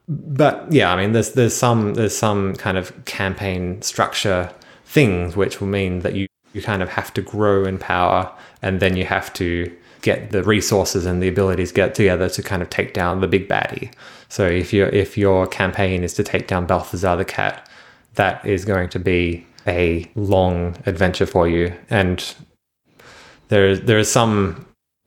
But 0.09 0.73
yeah 0.73 0.93
i 0.93 0.97
mean 0.97 1.13
there's 1.13 1.33
there's 1.33 1.57
some 1.57 1.95
there's 1.95 2.17
some 2.17 2.55
kind 2.55 2.79
of 2.79 3.05
campaign 3.07 3.83
structure 3.83 4.53
things 4.85 5.37
which 5.37 5.61
will 5.61 5.67
mean 5.67 6.01
that 6.01 6.15
you 6.15 6.29
you 6.53 6.63
kind 6.63 6.81
of 6.81 6.89
have 6.89 7.13
to 7.15 7.23
grow 7.23 7.65
in 7.65 7.77
power 7.77 8.33
and 8.63 8.79
then 8.79 8.97
you 8.97 9.05
have 9.05 9.33
to 9.35 9.71
get 10.07 10.31
the 10.31 10.45
resources 10.45 11.05
and 11.05 11.21
the 11.21 11.27
abilities 11.27 11.73
get 11.73 11.93
together 11.97 12.29
to 12.29 12.41
kind 12.41 12.63
of 12.63 12.71
take 12.71 12.95
down 12.95 13.21
the 13.21 13.27
big 13.27 13.49
baddie. 13.49 13.93
So 14.29 14.47
if 14.47 14.73
your 14.73 14.89
if 14.89 15.19
your 15.19 15.49
campaign 15.49 16.05
is 16.05 16.15
to 16.15 16.23
take 16.23 16.47
down 16.47 16.65
Balthazar 16.67 17.17
the 17.17 17.25
cat, 17.25 17.69
that 18.15 18.47
is 18.47 18.65
going 18.65 18.89
to 18.91 19.01
be 19.01 19.45
a 19.67 20.09
long 20.15 20.77
adventure 20.87 21.27
for 21.27 21.49
you. 21.49 21.75
And 21.91 22.19
there 23.49 23.77
there 23.77 23.99
are 23.99 24.13
some 24.21 24.65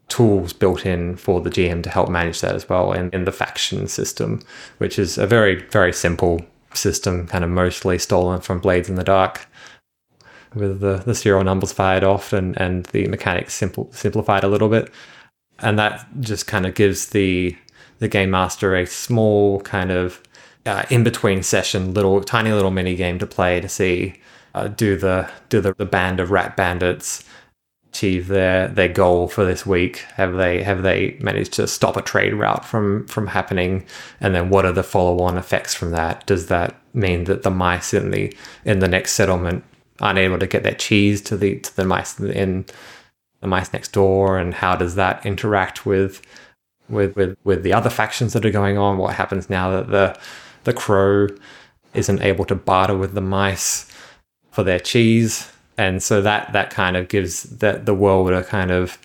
tools 0.09 0.51
built 0.51 0.85
in 0.85 1.15
for 1.15 1.39
the 1.39 1.49
GM 1.49 1.81
to 1.83 1.89
help 1.89 2.09
manage 2.09 2.41
that 2.41 2.55
as 2.55 2.67
well 2.67 2.91
in, 2.91 3.09
in 3.11 3.23
the 3.23 3.31
faction 3.31 3.87
system, 3.87 4.41
which 4.79 4.99
is 4.99 5.17
a 5.17 5.27
very, 5.27 5.55
very 5.69 5.93
simple 5.93 6.41
system, 6.73 7.27
kind 7.27 7.43
of 7.43 7.49
mostly 7.49 7.97
stolen 7.99 8.41
from 8.41 8.59
Blades 8.59 8.89
in 8.89 8.95
the 8.95 9.03
Dark 9.03 9.47
with 10.53 10.79
the, 10.79 10.97
the 11.05 11.15
serial 11.15 11.43
numbers 11.43 11.71
fired 11.71 12.03
off 12.03 12.33
and, 12.33 12.59
and 12.59 12.85
the 12.87 13.07
mechanics 13.07 13.53
simple, 13.53 13.89
simplified 13.91 14.43
a 14.43 14.47
little 14.47 14.69
bit. 14.69 14.91
And 15.59 15.77
that 15.77 16.07
just 16.19 16.47
kind 16.47 16.65
of 16.65 16.75
gives 16.75 17.09
the 17.09 17.55
the 17.99 18.07
game 18.07 18.31
master 18.31 18.75
a 18.75 18.85
small 18.85 19.59
kind 19.61 19.91
of 19.91 20.23
uh, 20.65 20.85
in 20.89 21.03
between 21.03 21.43
session, 21.43 21.93
little 21.93 22.23
tiny 22.23 22.51
little 22.51 22.71
mini 22.71 22.95
game 22.95 23.19
to 23.19 23.27
play 23.27 23.59
to 23.59 23.67
see 23.67 24.15
uh, 24.55 24.67
do 24.67 24.95
the 24.95 25.29
do 25.49 25.61
the, 25.61 25.73
the 25.73 25.85
band 25.85 26.19
of 26.19 26.31
rat 26.31 26.55
bandits 26.55 27.23
achieve 27.91 28.27
their 28.27 28.67
their 28.67 28.87
goal 28.87 29.27
for 29.27 29.45
this 29.45 29.65
week? 29.65 29.97
Have 30.15 30.35
they 30.35 30.63
have 30.63 30.83
they 30.83 31.17
managed 31.21 31.53
to 31.53 31.67
stop 31.67 31.97
a 31.97 32.01
trade 32.01 32.33
route 32.33 32.65
from 32.65 33.05
from 33.07 33.27
happening? 33.27 33.85
And 34.21 34.33
then 34.33 34.49
what 34.49 34.65
are 34.65 34.71
the 34.71 34.83
follow 34.83 35.19
on 35.23 35.37
effects 35.37 35.73
from 35.73 35.91
that? 35.91 36.25
Does 36.25 36.47
that 36.47 36.75
mean 36.93 37.25
that 37.25 37.43
the 37.43 37.51
mice 37.51 37.93
in 37.93 38.11
the 38.11 38.33
in 38.65 38.79
the 38.79 38.87
next 38.87 39.13
settlement 39.13 39.63
aren't 40.01 40.19
able 40.19 40.39
to 40.39 40.47
get 40.47 40.63
their 40.63 40.75
cheese 40.75 41.21
to 41.21 41.37
the 41.37 41.59
to 41.59 41.75
the 41.75 41.85
mice 41.85 42.19
in 42.19 42.65
the 43.41 43.47
mice 43.47 43.71
next 43.73 43.91
door, 43.91 44.37
and 44.37 44.53
how 44.53 44.75
does 44.75 44.95
that 44.95 45.25
interact 45.25 45.85
with 45.85 46.21
with 46.89 47.15
with 47.15 47.37
with 47.43 47.63
the 47.63 47.73
other 47.73 47.89
factions 47.89 48.33
that 48.33 48.45
are 48.45 48.51
going 48.51 48.77
on? 48.77 48.97
What 48.97 49.15
happens 49.15 49.49
now 49.49 49.71
that 49.71 49.89
the 49.89 50.19
the 50.63 50.73
crow 50.73 51.27
isn't 51.93 52.21
able 52.21 52.45
to 52.45 52.55
barter 52.55 52.97
with 52.97 53.13
the 53.13 53.21
mice 53.21 53.91
for 54.51 54.63
their 54.63 54.79
cheese? 54.79 55.51
And 55.77 56.03
so 56.03 56.21
that 56.21 56.51
that 56.53 56.69
kind 56.69 56.97
of 56.97 57.07
gives 57.07 57.43
the 57.43 57.81
the 57.83 57.93
world 57.93 58.31
a 58.31 58.43
kind 58.43 58.71
of 58.71 58.97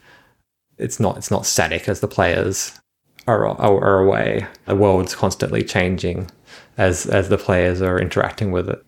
it's 0.78 0.98
not 0.98 1.16
it's 1.16 1.30
not 1.30 1.46
static 1.46 1.88
as 1.88 2.00
the 2.00 2.08
players 2.08 2.80
are, 3.26 3.46
are, 3.46 3.84
are 3.84 4.00
away. 4.00 4.46
The 4.66 4.74
world's 4.74 5.14
constantly 5.14 5.62
changing 5.62 6.30
as 6.76 7.06
as 7.06 7.28
the 7.28 7.38
players 7.38 7.80
are 7.80 8.00
interacting 8.00 8.50
with 8.50 8.68
it. 8.68 8.84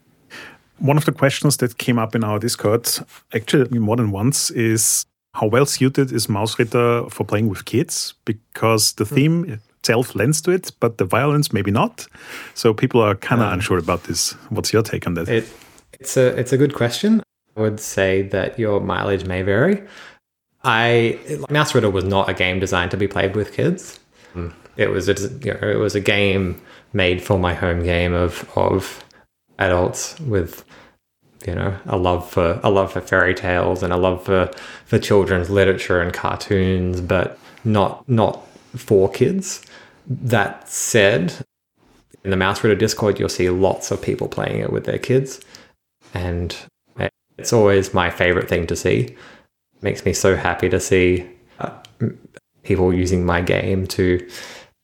One 0.79 0.97
of 0.97 1.05
the 1.05 1.13
questions 1.13 1.57
that 1.59 1.79
came 1.79 1.99
up 1.99 2.15
in 2.15 2.23
our 2.23 2.39
Discord, 2.39 2.89
actually 3.35 3.79
more 3.79 3.97
than 3.97 4.11
once, 4.11 4.51
is 4.51 5.07
how 5.35 5.47
well 5.47 5.67
suited 5.67 6.13
is 6.13 6.27
Mausritter 6.27 7.11
for 7.11 7.25
playing 7.25 7.49
with 7.49 7.65
kids? 7.65 8.15
Because 8.25 8.93
the 8.95 9.05
hmm. 9.05 9.15
theme 9.15 9.61
itself 9.79 10.15
lends 10.15 10.41
to 10.43 10.51
it, 10.51 10.73
but 10.81 10.99
the 10.99 11.05
violence 11.05 11.53
maybe 11.53 11.71
not. 11.71 12.07
So 12.55 12.75
people 12.75 13.01
are 13.01 13.15
kind 13.15 13.41
of 13.41 13.49
um, 13.49 13.55
unsure 13.55 13.79
about 13.79 14.05
this. 14.05 14.33
What's 14.51 14.73
your 14.73 14.83
take 14.83 15.07
on 15.07 15.15
that? 15.15 15.29
It, 15.29 15.49
it's 15.93 16.17
a 16.17 16.27
it's 16.39 16.53
a 16.53 16.57
good 16.57 16.75
question. 16.75 17.23
I 17.57 17.61
would 17.61 17.81
say 17.81 18.23
that 18.23 18.59
your 18.59 18.81
mileage 18.81 19.25
may 19.25 19.43
vary. 19.43 19.83
I 20.65 21.19
Mausritter 21.49 21.93
was 21.93 22.05
not 22.05 22.29
a 22.29 22.35
game 22.35 22.59
designed 22.59 22.91
to 22.91 22.97
be 22.97 23.07
played 23.07 23.37
with 23.37 23.53
kids. 23.53 24.01
Mm. 24.35 24.53
It 24.77 24.91
was 24.91 25.09
a 25.09 25.15
you 25.45 25.55
know, 25.55 25.69
it 25.69 25.79
was 25.79 25.95
a 25.95 26.01
game 26.01 26.61
made 26.93 27.23
for 27.23 27.39
my 27.39 27.55
home 27.55 27.83
game 27.83 28.13
of 28.13 28.51
of 28.57 29.05
adults 29.59 30.19
with 30.21 30.65
you 31.47 31.55
know 31.55 31.77
a 31.87 31.97
love 31.97 32.29
for 32.29 32.61
a 32.63 32.71
love 32.71 32.93
for 32.93 33.01
fairy 33.01 33.35
tales 33.35 33.83
and 33.83 33.93
a 33.93 33.97
love 33.97 34.25
for 34.25 34.51
for 34.85 34.99
children's 34.99 35.51
literature 35.51 36.01
and 36.01 36.13
cartoons 36.13 37.01
but 37.01 37.39
not 37.65 38.09
not 38.09 38.47
for 38.77 39.11
kids. 39.11 39.63
That 40.07 40.69
said 40.69 41.35
in 42.25 42.31
the 42.31 42.37
Mausritter 42.37 42.79
discord 42.79 43.19
you'll 43.19 43.29
see 43.29 43.51
lots 43.51 43.91
of 43.91 44.03
people 44.03 44.29
playing 44.29 44.61
it 44.61 44.73
with 44.73 44.85
their 44.85 44.99
kids 44.99 45.41
and 46.15 46.57
it's 47.39 47.53
always 47.53 47.93
my 47.93 48.11
favorite 48.11 48.49
thing 48.49 48.67
to 48.67 48.77
see. 48.77 49.01
It 49.01 49.83
makes 49.83 50.05
me 50.05 50.13
so 50.13 50.37
happy 50.37 50.69
to 50.71 50.81
see 50.81 51.29
uh, 51.61 51.71
people 52.63 52.95
using 52.95 53.27
my 53.27 53.43
game 53.43 53.87
to 53.89 54.27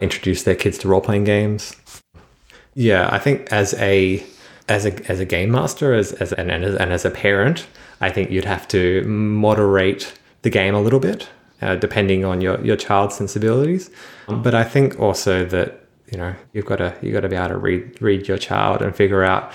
introduce 0.00 0.42
their 0.42 0.54
kids 0.54 0.78
to 0.78 0.88
role-playing 0.88 1.24
games. 1.24 1.76
Yeah 2.74 3.08
i 3.12 3.18
think 3.18 3.52
as 3.52 3.74
a 3.74 4.24
as 4.68 4.87
a 4.87 5.11
as 5.11 5.20
a 5.20 5.25
game 5.25 5.51
master, 5.51 5.94
as 5.94 6.12
as 6.14 6.33
and, 6.35 6.51
and 6.51 6.64
as, 6.64 6.75
and 6.77 6.92
as 6.92 7.05
a 7.05 7.11
parent, 7.11 7.66
I 8.01 8.11
think 8.11 8.31
you'd 8.31 8.44
have 8.44 8.68
to 8.68 9.03
moderate 9.05 10.14
the 10.42 10.51
game 10.51 10.75
a 10.75 10.81
little 10.81 11.01
bit, 11.01 11.29
uh, 11.61 11.77
depending 11.77 12.25
on 12.25 12.40
your 12.40 12.64
your 12.64 12.77
child's 12.77 13.16
sensibilities. 13.16 13.90
But 14.29 14.55
I 14.55 14.64
think 14.64 14.98
also 15.01 15.44
that 15.46 15.85
you 16.11 16.18
know 16.18 16.35
you've 16.53 16.66
got 16.66 16.77
to 16.77 16.94
you 17.03 17.12
got 17.12 17.20
to 17.20 17.29
be 17.29 17.37
able 17.37 17.48
to 17.48 17.59
read 17.59 18.01
read 18.01 18.29
your 18.29 18.38
child 18.38 18.83
and 18.83 18.94
figure 18.94 19.25
out 19.25 19.53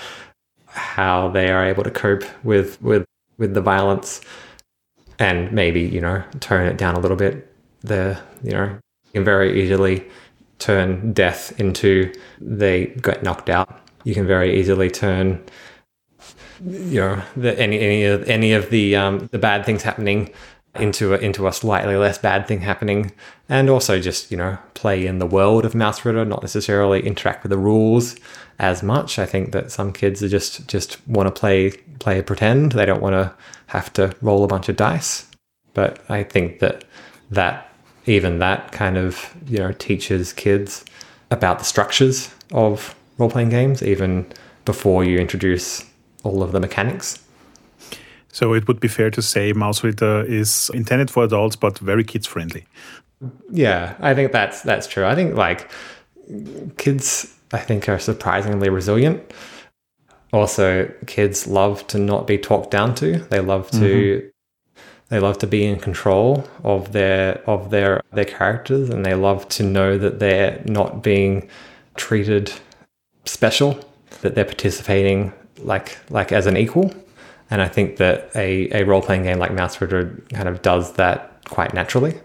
how 0.66 1.28
they 1.28 1.50
are 1.50 1.64
able 1.64 1.84
to 1.84 1.90
cope 1.90 2.24
with 2.44 2.80
with 2.82 3.04
with 3.38 3.54
the 3.54 3.62
violence, 3.62 4.20
and 5.18 5.52
maybe 5.52 5.80
you 5.80 6.00
know 6.00 6.22
tone 6.40 6.66
it 6.66 6.76
down 6.76 6.94
a 6.94 7.00
little 7.00 7.16
bit. 7.16 7.54
The 7.80 8.18
you 8.42 8.52
know 8.52 8.78
you 9.06 9.12
can 9.12 9.24
very 9.24 9.62
easily 9.62 10.06
turn 10.58 11.12
death 11.12 11.58
into 11.60 12.12
they 12.40 12.86
get 13.00 13.22
knocked 13.22 13.48
out 13.48 13.80
you 14.04 14.14
can 14.14 14.26
very 14.26 14.58
easily 14.58 14.90
turn 14.90 15.44
you 16.64 17.00
know 17.00 17.22
the, 17.36 17.58
any 17.58 17.78
any 17.78 18.04
of 18.04 18.28
any 18.28 18.52
of 18.52 18.70
the 18.70 18.96
um, 18.96 19.28
the 19.30 19.38
bad 19.38 19.64
things 19.64 19.82
happening 19.82 20.30
into 20.74 21.14
a, 21.14 21.18
into 21.18 21.46
a 21.46 21.52
slightly 21.52 21.96
less 21.96 22.18
bad 22.18 22.46
thing 22.46 22.60
happening, 22.60 23.12
and 23.48 23.70
also 23.70 24.00
just 24.00 24.30
you 24.30 24.36
know 24.36 24.58
play 24.74 25.06
in 25.06 25.18
the 25.18 25.26
world 25.26 25.64
of 25.64 25.72
Mausritter, 25.72 26.26
not 26.26 26.42
necessarily 26.42 27.04
interact 27.06 27.42
with 27.42 27.50
the 27.50 27.58
rules 27.58 28.16
as 28.58 28.82
much. 28.82 29.18
I 29.18 29.26
think 29.26 29.52
that 29.52 29.70
some 29.70 29.92
kids 29.92 30.22
are 30.22 30.28
just 30.28 30.66
just 30.68 31.06
want 31.08 31.32
to 31.32 31.40
play 31.40 31.70
play 31.98 32.20
pretend. 32.22 32.72
They 32.72 32.86
don't 32.86 33.02
want 33.02 33.14
to 33.14 33.34
have 33.66 33.92
to 33.94 34.14
roll 34.20 34.44
a 34.44 34.48
bunch 34.48 34.68
of 34.68 34.76
dice. 34.76 35.26
But 35.74 36.00
I 36.10 36.22
think 36.22 36.58
that 36.60 36.84
that 37.30 37.72
even 38.06 38.38
that 38.38 38.72
kind 38.72 38.96
of 38.96 39.34
you 39.46 39.58
know 39.58 39.72
teaches 39.72 40.32
kids 40.32 40.84
about 41.30 41.58
the 41.58 41.64
structures 41.64 42.34
of 42.52 42.94
role 43.18 43.30
playing 43.30 43.50
games, 43.50 43.82
even 43.82 44.26
before 44.64 45.04
you 45.04 45.18
introduce 45.18 45.84
all 46.22 46.42
of 46.42 46.52
the 46.52 46.60
mechanics. 46.60 47.18
So 48.30 48.54
it 48.54 48.68
would 48.68 48.80
be 48.80 48.88
fair 48.88 49.10
to 49.10 49.22
say 49.22 49.52
Mausritter 49.52 50.24
is 50.26 50.70
intended 50.74 51.10
for 51.10 51.24
adults, 51.24 51.56
but 51.56 51.78
very 51.78 52.04
kids 52.04 52.26
friendly. 52.26 52.66
Yeah, 53.50 53.94
I 54.00 54.14
think 54.14 54.32
that's 54.32 54.62
that's 54.62 54.86
true. 54.86 55.04
I 55.04 55.14
think 55.14 55.34
like 55.34 55.70
kids, 56.76 57.34
I 57.52 57.58
think 57.58 57.88
are 57.88 57.98
surprisingly 57.98 58.68
resilient. 58.68 59.22
Also, 60.32 60.86
kids 61.06 61.46
love 61.46 61.86
to 61.88 61.98
not 61.98 62.26
be 62.26 62.38
talked 62.38 62.70
down 62.70 62.94
to. 62.96 63.18
They 63.30 63.40
love 63.40 63.70
to 63.72 63.78
mm-hmm. 63.78 64.80
they 65.08 65.18
love 65.18 65.38
to 65.38 65.46
be 65.46 65.64
in 65.64 65.80
control 65.80 66.46
of 66.62 66.92
their 66.92 67.42
of 67.48 67.70
their 67.70 68.02
their 68.12 68.26
characters, 68.26 68.90
and 68.90 69.04
they 69.04 69.14
love 69.14 69.48
to 69.48 69.62
know 69.62 69.98
that 69.98 70.18
they're 70.18 70.62
not 70.66 71.02
being 71.02 71.48
treated 71.96 72.52
special, 73.28 73.78
that 74.22 74.34
they're 74.34 74.44
participating 74.44 75.32
like 75.58 75.98
like 76.10 76.32
as 76.32 76.46
an 76.46 76.56
equal. 76.56 76.92
And 77.50 77.62
I 77.62 77.68
think 77.68 77.96
that 77.96 78.30
a, 78.34 78.68
a 78.78 78.84
role 78.84 79.00
playing 79.00 79.22
game 79.22 79.38
like 79.38 79.52
Mouse 79.54 79.78
Mausritter 79.78 80.28
kind 80.30 80.48
of 80.48 80.60
does 80.60 80.92
that 80.94 81.42
quite 81.48 81.72
naturally. 81.72 82.20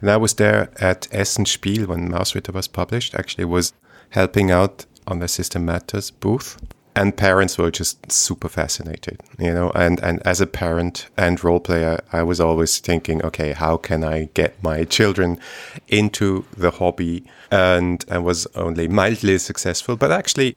And 0.00 0.10
I 0.10 0.16
was 0.16 0.34
there 0.34 0.70
at 0.80 1.06
Essen 1.12 1.44
Spiel 1.44 1.86
when 1.86 2.08
Mausritter 2.08 2.54
was 2.54 2.68
published. 2.68 3.14
Actually, 3.14 3.44
was 3.44 3.72
helping 4.10 4.50
out 4.50 4.86
on 5.06 5.18
the 5.18 5.28
System 5.28 5.64
Matters 5.66 6.10
booth. 6.10 6.56
And 6.98 7.16
parents 7.16 7.56
were 7.56 7.70
just 7.70 8.10
super 8.10 8.48
fascinated, 8.48 9.20
you 9.38 9.52
know. 9.54 9.70
And 9.74 10.00
and 10.00 10.20
as 10.26 10.40
a 10.40 10.46
parent 10.46 11.08
and 11.16 11.42
role 11.44 11.60
player, 11.60 12.00
I 12.12 12.22
was 12.24 12.40
always 12.40 12.80
thinking, 12.80 13.24
okay, 13.24 13.52
how 13.52 13.76
can 13.76 14.02
I 14.02 14.28
get 14.34 14.60
my 14.62 14.84
children 14.84 15.38
into 15.86 16.44
the 16.56 16.72
hobby? 16.72 17.24
And 17.50 18.04
I 18.10 18.18
was 18.18 18.46
only 18.54 18.88
mildly 18.88 19.38
successful, 19.38 19.96
but 19.96 20.10
actually, 20.10 20.56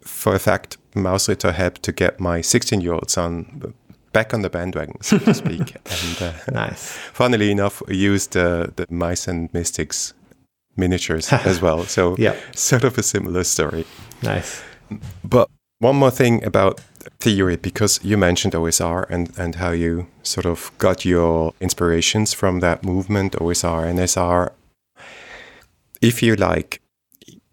for 0.00 0.34
a 0.34 0.38
fact, 0.38 0.78
Mausritter 0.94 1.52
helped 1.52 1.82
to 1.82 1.92
get 1.92 2.18
my 2.18 2.40
16 2.40 2.80
year 2.80 2.94
old 2.94 3.10
son 3.10 3.74
back 4.12 4.32
on 4.32 4.40
the 4.42 4.50
bandwagon, 4.50 5.00
so 5.02 5.18
to 5.18 5.34
speak. 5.34 5.60
and 5.84 6.22
uh, 6.22 6.32
nice. 6.52 6.92
Funnily 7.12 7.50
enough, 7.50 7.82
used 7.88 8.34
uh, 8.36 8.68
the 8.76 8.86
Mice 8.88 9.28
and 9.28 9.52
Mystics 9.52 10.14
miniatures 10.76 11.30
as 11.44 11.60
well. 11.60 11.84
So, 11.84 12.16
yeah. 12.18 12.34
sort 12.54 12.84
of 12.84 12.96
a 12.96 13.02
similar 13.02 13.44
story. 13.44 13.84
Nice. 14.22 14.62
But 15.22 15.48
one 15.78 15.96
more 15.96 16.10
thing 16.10 16.44
about 16.44 16.80
theory, 17.20 17.56
because 17.56 18.00
you 18.02 18.16
mentioned 18.16 18.54
OSR 18.54 19.06
and, 19.10 19.30
and 19.38 19.56
how 19.56 19.70
you 19.70 20.06
sort 20.22 20.46
of 20.46 20.70
got 20.78 21.04
your 21.04 21.52
inspirations 21.60 22.32
from 22.32 22.60
that 22.60 22.84
movement, 22.84 23.32
OSR, 23.34 23.86
and 23.86 23.98
NSR. 23.98 24.52
If 26.00 26.22
you 26.22 26.36
like, 26.36 26.80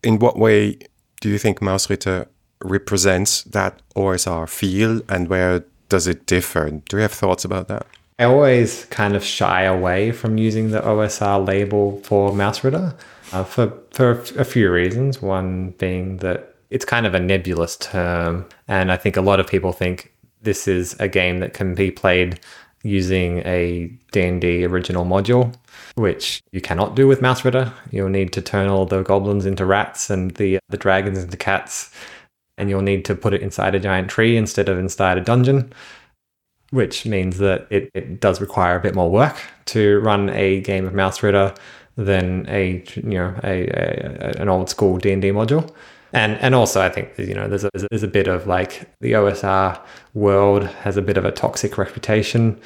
in 0.04 0.20
what 0.20 0.38
way 0.38 0.78
do 1.22 1.30
you 1.30 1.38
think 1.38 1.60
Mausritter 1.60 2.28
represents 2.63 3.44
that 3.44 3.82
OSR 3.96 4.48
feel 4.50 5.02
and 5.10 5.28
where 5.28 5.65
does 5.89 6.08
it 6.08 6.26
differ? 6.26 6.70
Do 6.70 6.98
you 6.98 7.02
have 7.02 7.12
thoughts 7.12 7.46
about 7.46 7.67
that? 7.67 7.86
I 8.20 8.26
always 8.26 8.86
kind 8.86 9.15
of 9.15 9.24
shy 9.24 9.63
away 9.63 10.12
from 10.12 10.38
using 10.38 10.72
the 10.72 10.82
OSR 10.82 11.46
label 11.46 12.02
for 12.04 12.32
Mausritter 12.32 12.96
uh, 13.34 13.44
for, 13.44 13.74
for 13.91 14.12
a 14.38 14.46
few 14.46 14.72
reasons. 14.72 15.22
One 15.22 15.72
being 15.80 16.17
that 16.17 16.51
it's 16.71 16.86
kind 16.86 17.05
of 17.05 17.13
a 17.13 17.19
nebulous 17.19 17.77
term. 17.77 18.47
And 18.67 18.91
I 18.91 18.97
think 18.97 19.17
a 19.17 19.21
lot 19.21 19.39
of 19.39 19.45
people 19.45 19.73
think 19.73 20.12
this 20.41 20.67
is 20.67 20.95
a 20.99 21.07
game 21.07 21.39
that 21.39 21.53
can 21.53 21.75
be 21.75 21.91
played 21.91 22.39
using 22.84 23.39
a 23.39 23.88
D&D 24.12 24.65
original 24.65 25.05
module, 25.05 25.53
which 25.95 26.41
you 26.51 26.62
cannot 26.62 26.95
do 26.95 27.07
with 27.07 27.19
Mausritter. 27.19 27.71
You'll 27.91 28.10
need 28.10 28.34
to 28.34 28.41
turn 28.41 28.69
all 28.69 28.86
the 28.86 29.03
goblins 29.03 29.45
into 29.45 29.65
rats 29.65 30.10
and 30.10 30.31
the 30.31 30.57
the 30.69 30.77
dragons 30.77 31.23
into 31.23 31.38
cats, 31.38 31.91
and 32.57 32.69
you'll 32.69 32.81
need 32.81 33.05
to 33.05 33.15
put 33.15 33.34
it 33.34 33.41
inside 33.41 33.75
a 33.75 33.79
giant 33.79 34.10
tree 34.10 34.36
instead 34.36 34.67
of 34.67 34.79
inside 34.79 35.19
a 35.19 35.21
dungeon, 35.21 35.71
which 36.71 37.05
means 37.05 37.38
that 37.38 37.67
it, 37.69 37.91
it 37.93 38.19
does 38.19 38.41
require 38.41 38.77
a 38.77 38.81
bit 38.81 38.95
more 38.95 39.12
work 39.12 39.38
to 39.65 39.99
run 39.99 40.29
a 40.31 40.62
game 40.62 40.88
of 40.88 40.93
Mausritter 40.93 41.55
than 41.97 42.47
a 42.49 42.84
you 42.95 43.03
know 43.03 43.36
a, 43.43 43.67
a 43.67 44.41
an 44.41 44.49
old 44.49 44.69
school 44.69 44.97
D&D 44.97 45.29
module 45.29 45.69
and 46.13 46.38
and 46.39 46.54
also 46.56 46.82
I 46.82 46.89
think 46.89 47.17
you 47.17 47.34
know 47.34 47.47
there's 47.47 47.63
a, 47.63 47.69
there's 47.89 48.04
a 48.04 48.08
bit 48.08 48.28
of 48.28 48.47
like 48.47 48.89
the 49.00 49.13
OSR 49.13 49.80
world 50.13 50.65
has 50.67 50.97
a 50.97 51.02
bit 51.02 51.17
of 51.17 51.26
a 51.26 51.32
toxic 51.32 51.78
reputation. 51.78 52.60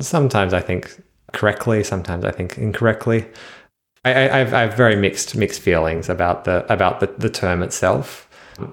Sometimes 0.00 0.52
I 0.54 0.60
think 0.60 1.02
correctly, 1.32 1.84
sometimes 1.84 2.24
I 2.24 2.30
think 2.30 2.58
incorrectly. 2.58 3.26
I, 4.02 4.10
have, 4.10 4.54
I 4.54 4.60
have 4.62 4.74
very 4.74 4.96
mixed 4.96 5.36
mixed 5.36 5.60
feelings 5.60 6.08
about 6.08 6.44
the 6.44 6.70
about 6.72 7.00
the, 7.00 7.08
the 7.18 7.28
term 7.28 7.62
itself, 7.62 8.28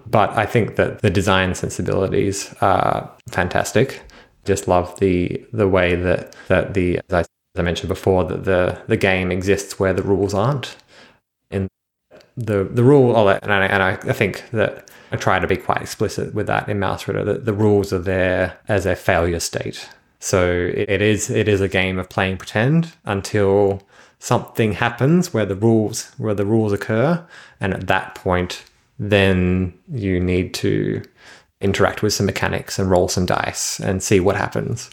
but 0.06 0.30
I 0.38 0.46
think 0.46 0.78
that 0.78 1.02
the 1.02 1.10
design 1.10 1.54
sensibilities 1.54 2.56
are 2.62 3.12
fantastic. 3.30 4.02
Just 4.46 4.68
love 4.70 4.98
the 5.00 5.46
the 5.52 5.68
way 5.68 5.96
that 5.96 6.34
that 6.48 6.74
the 6.76 7.00
as 7.10 7.14
I, 7.14 7.20
as 7.20 7.28
I 7.58 7.62
mentioned 7.62 7.90
before 7.90 8.24
that 8.24 8.46
the 8.46 8.82
the 8.88 8.96
game 8.96 9.32
exists 9.32 9.78
where 9.78 9.94
the 9.94 10.02
rules 10.02 10.34
aren't 10.34 10.78
the 12.38 12.64
the 12.64 12.84
rule, 12.84 13.28
and 13.28 13.52
I, 13.52 13.66
and 13.66 13.84
I, 13.84 13.96
think 14.14 14.44
that 14.52 14.90
I 15.12 15.18
try 15.18 15.40
to 15.40 15.48
be 15.48 15.58
quite 15.58 15.82
explicit 15.82 16.36
with 16.36 16.46
that 16.48 16.70
in 16.70 16.80
Mausritter 16.80 17.26
that 17.26 17.46
the 17.46 17.54
rules 17.54 17.92
are 17.92 18.00
there 18.00 18.60
as 18.68 18.86
a 18.86 18.96
failure 18.96 19.40
state. 19.40 19.90
So 20.20 20.48
it, 20.48 20.90
it 20.90 21.02
is 21.02 21.30
it 21.32 21.48
is 21.48 21.62
a 21.62 21.68
game 21.68 21.98
of 21.98 22.10
playing 22.10 22.38
pretend 22.38 22.94
until 23.06 23.82
something 24.20 24.74
happens 24.74 25.34
where 25.34 25.46
the 25.46 25.56
rules 25.56 26.12
where 26.18 26.36
the 26.36 26.46
rules 26.46 26.72
occur, 26.72 27.26
and 27.60 27.74
at 27.74 27.88
that 27.88 28.14
point, 28.14 28.64
then 29.00 29.74
you 29.92 30.20
need 30.20 30.54
to 30.56 31.02
interact 31.60 32.04
with 32.04 32.14
some 32.14 32.28
mechanics 32.28 32.78
and 32.78 32.92
roll 32.92 33.08
some 33.08 33.26
dice 33.26 33.80
and 33.80 34.04
see 34.04 34.20
what 34.20 34.36
happens. 34.36 34.92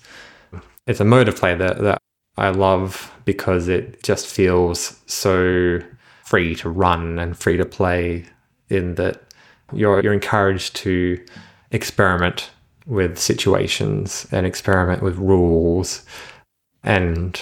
It's 0.86 1.00
a 1.00 1.04
mode 1.04 1.28
of 1.28 1.36
play 1.36 1.54
that, 1.54 1.78
that 1.78 1.98
I 2.38 2.48
love 2.48 3.12
because 3.26 3.68
it 3.68 4.02
just 4.02 4.26
feels 4.26 4.98
so 5.06 5.80
free 6.24 6.54
to 6.56 6.68
run 6.68 7.18
and 7.18 7.36
free 7.36 7.56
to 7.56 7.64
play 7.64 8.24
in 8.68 8.94
that 8.96 9.22
you're 9.72 10.02
you're 10.02 10.12
encouraged 10.12 10.76
to 10.76 11.24
experiment 11.70 12.50
with 12.86 13.18
situations 13.18 14.26
and 14.30 14.46
experiment 14.46 15.02
with 15.02 15.16
rules. 15.16 16.04
And 16.82 17.40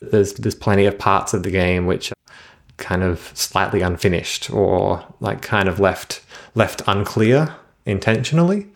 there's 0.00 0.34
there's 0.34 0.54
plenty 0.54 0.86
of 0.86 0.98
parts 0.98 1.34
of 1.34 1.42
the 1.42 1.50
game 1.50 1.86
which 1.86 2.10
are 2.10 2.34
kind 2.76 3.02
of 3.02 3.30
slightly 3.34 3.80
unfinished 3.82 4.50
or 4.50 5.04
like 5.20 5.42
kind 5.42 5.68
of 5.68 5.78
left 5.78 6.22
left 6.54 6.82
unclear 6.86 7.54
intentionally 7.86 8.66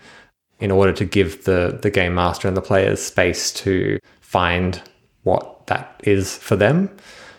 in 0.61 0.71
order 0.71 0.93
to 0.93 1.05
give 1.05 1.45
the 1.45 1.79
the 1.83 1.91
game 1.91 2.15
master 2.15 2.49
and 2.49 2.57
the 2.57 2.63
players 2.63 3.03
space 3.03 3.53
to 3.53 3.99
find 4.21 4.83
what 5.25 5.67
that 5.67 6.01
is 6.05 6.37
for 6.39 6.57
them. 6.57 6.91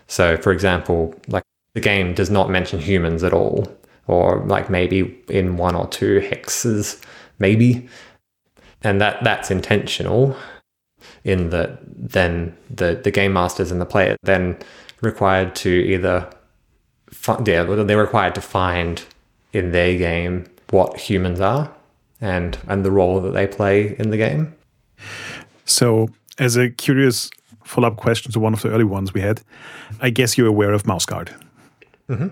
So 0.07 0.37
for 0.37 0.51
example 0.51 1.15
like 1.27 1.43
the 1.77 1.81
game 1.81 2.15
does 2.15 2.31
not 2.31 2.49
mention 2.49 2.79
humans 2.79 3.23
at 3.23 3.33
all, 3.33 3.67
or 4.07 4.43
like 4.47 4.67
maybe 4.67 5.15
in 5.29 5.57
one 5.57 5.75
or 5.75 5.85
two 5.85 6.19
hexes, 6.21 6.99
maybe. 7.37 7.87
And 8.81 8.99
that 8.99 9.23
that's 9.23 9.51
intentional 9.51 10.35
in 11.23 11.51
that 11.51 11.77
then 11.85 12.57
the, 12.67 12.99
the 13.03 13.11
game 13.11 13.33
masters 13.33 13.69
and 13.69 13.79
the 13.79 13.85
player 13.85 14.15
then 14.23 14.57
required 15.01 15.53
to 15.57 15.69
either 15.69 16.27
find, 17.11 17.47
yeah, 17.47 17.61
they're 17.61 17.95
required 17.95 18.33
to 18.33 18.41
find 18.41 19.03
in 19.53 19.71
their 19.71 19.95
game 19.99 20.45
what 20.71 20.97
humans 20.97 21.39
are 21.39 21.71
and 22.19 22.57
and 22.67 22.83
the 22.83 22.89
role 22.89 23.21
that 23.21 23.33
they 23.33 23.45
play 23.45 23.95
in 23.99 24.09
the 24.09 24.17
game. 24.17 24.51
So 25.65 26.09
as 26.39 26.57
a 26.57 26.71
curious 26.71 27.29
follow-up 27.63 27.97
question 27.97 28.31
to 28.31 28.39
one 28.39 28.53
of 28.53 28.63
the 28.63 28.71
early 28.71 28.83
ones 28.83 29.13
we 29.13 29.21
had, 29.21 29.43
I 30.01 30.09
guess 30.09 30.39
you're 30.39 30.47
aware 30.47 30.73
of 30.73 30.87
Mouse 30.87 31.05
Guard. 31.05 31.35
Mm-hmm. 32.09 32.27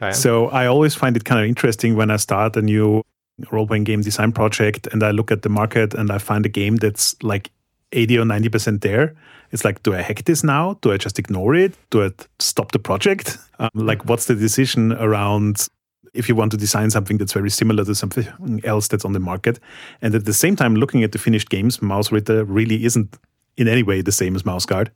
I 0.00 0.12
so 0.12 0.48
I 0.48 0.66
always 0.66 0.94
find 0.94 1.16
it 1.16 1.24
kind 1.24 1.40
of 1.40 1.46
interesting 1.46 1.96
when 1.96 2.10
I 2.10 2.16
start 2.16 2.56
a 2.56 2.62
new 2.62 3.02
role 3.50 3.66
playing 3.66 3.84
game 3.84 4.02
design 4.02 4.32
project 4.32 4.86
and 4.92 5.02
I 5.02 5.10
look 5.10 5.30
at 5.30 5.42
the 5.42 5.48
market 5.48 5.94
and 5.94 6.10
I 6.10 6.18
find 6.18 6.46
a 6.46 6.48
game 6.48 6.76
that's 6.76 7.20
like 7.22 7.50
80 7.92 8.18
or 8.18 8.24
90% 8.24 8.80
there. 8.80 9.14
It's 9.50 9.64
like, 9.64 9.82
do 9.82 9.94
I 9.94 10.00
hack 10.00 10.24
this 10.24 10.42
now? 10.42 10.78
Do 10.80 10.92
I 10.92 10.96
just 10.96 11.18
ignore 11.18 11.54
it? 11.54 11.74
Do 11.90 12.04
I 12.04 12.10
stop 12.38 12.72
the 12.72 12.78
project? 12.78 13.38
Um, 13.58 13.70
like, 13.74 14.06
what's 14.06 14.26
the 14.26 14.34
decision 14.34 14.92
around 14.94 15.68
if 16.14 16.28
you 16.28 16.34
want 16.34 16.52
to 16.52 16.56
design 16.56 16.90
something 16.90 17.18
that's 17.18 17.32
very 17.32 17.50
similar 17.50 17.84
to 17.84 17.94
something 17.94 18.26
else 18.64 18.88
that's 18.88 19.04
on 19.04 19.12
the 19.12 19.20
market? 19.20 19.60
And 20.00 20.14
at 20.14 20.24
the 20.24 20.32
same 20.32 20.56
time, 20.56 20.74
looking 20.74 21.02
at 21.02 21.12
the 21.12 21.18
finished 21.18 21.50
games, 21.50 21.78
Mausritter 21.78 22.44
really 22.48 22.84
isn't 22.84 23.18
in 23.58 23.68
any 23.68 23.82
way 23.82 24.00
the 24.00 24.12
same 24.12 24.34
as 24.34 24.46
Mouse 24.46 24.64
Guard. 24.64 24.90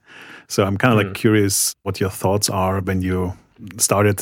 So 0.48 0.64
I'm 0.64 0.78
kind 0.78 0.94
of 0.94 1.00
mm. 1.00 1.08
like 1.08 1.14
curious 1.14 1.74
what 1.82 2.00
your 2.00 2.10
thoughts 2.10 2.48
are 2.48 2.80
when 2.80 3.02
you 3.02 3.34
started 3.78 4.18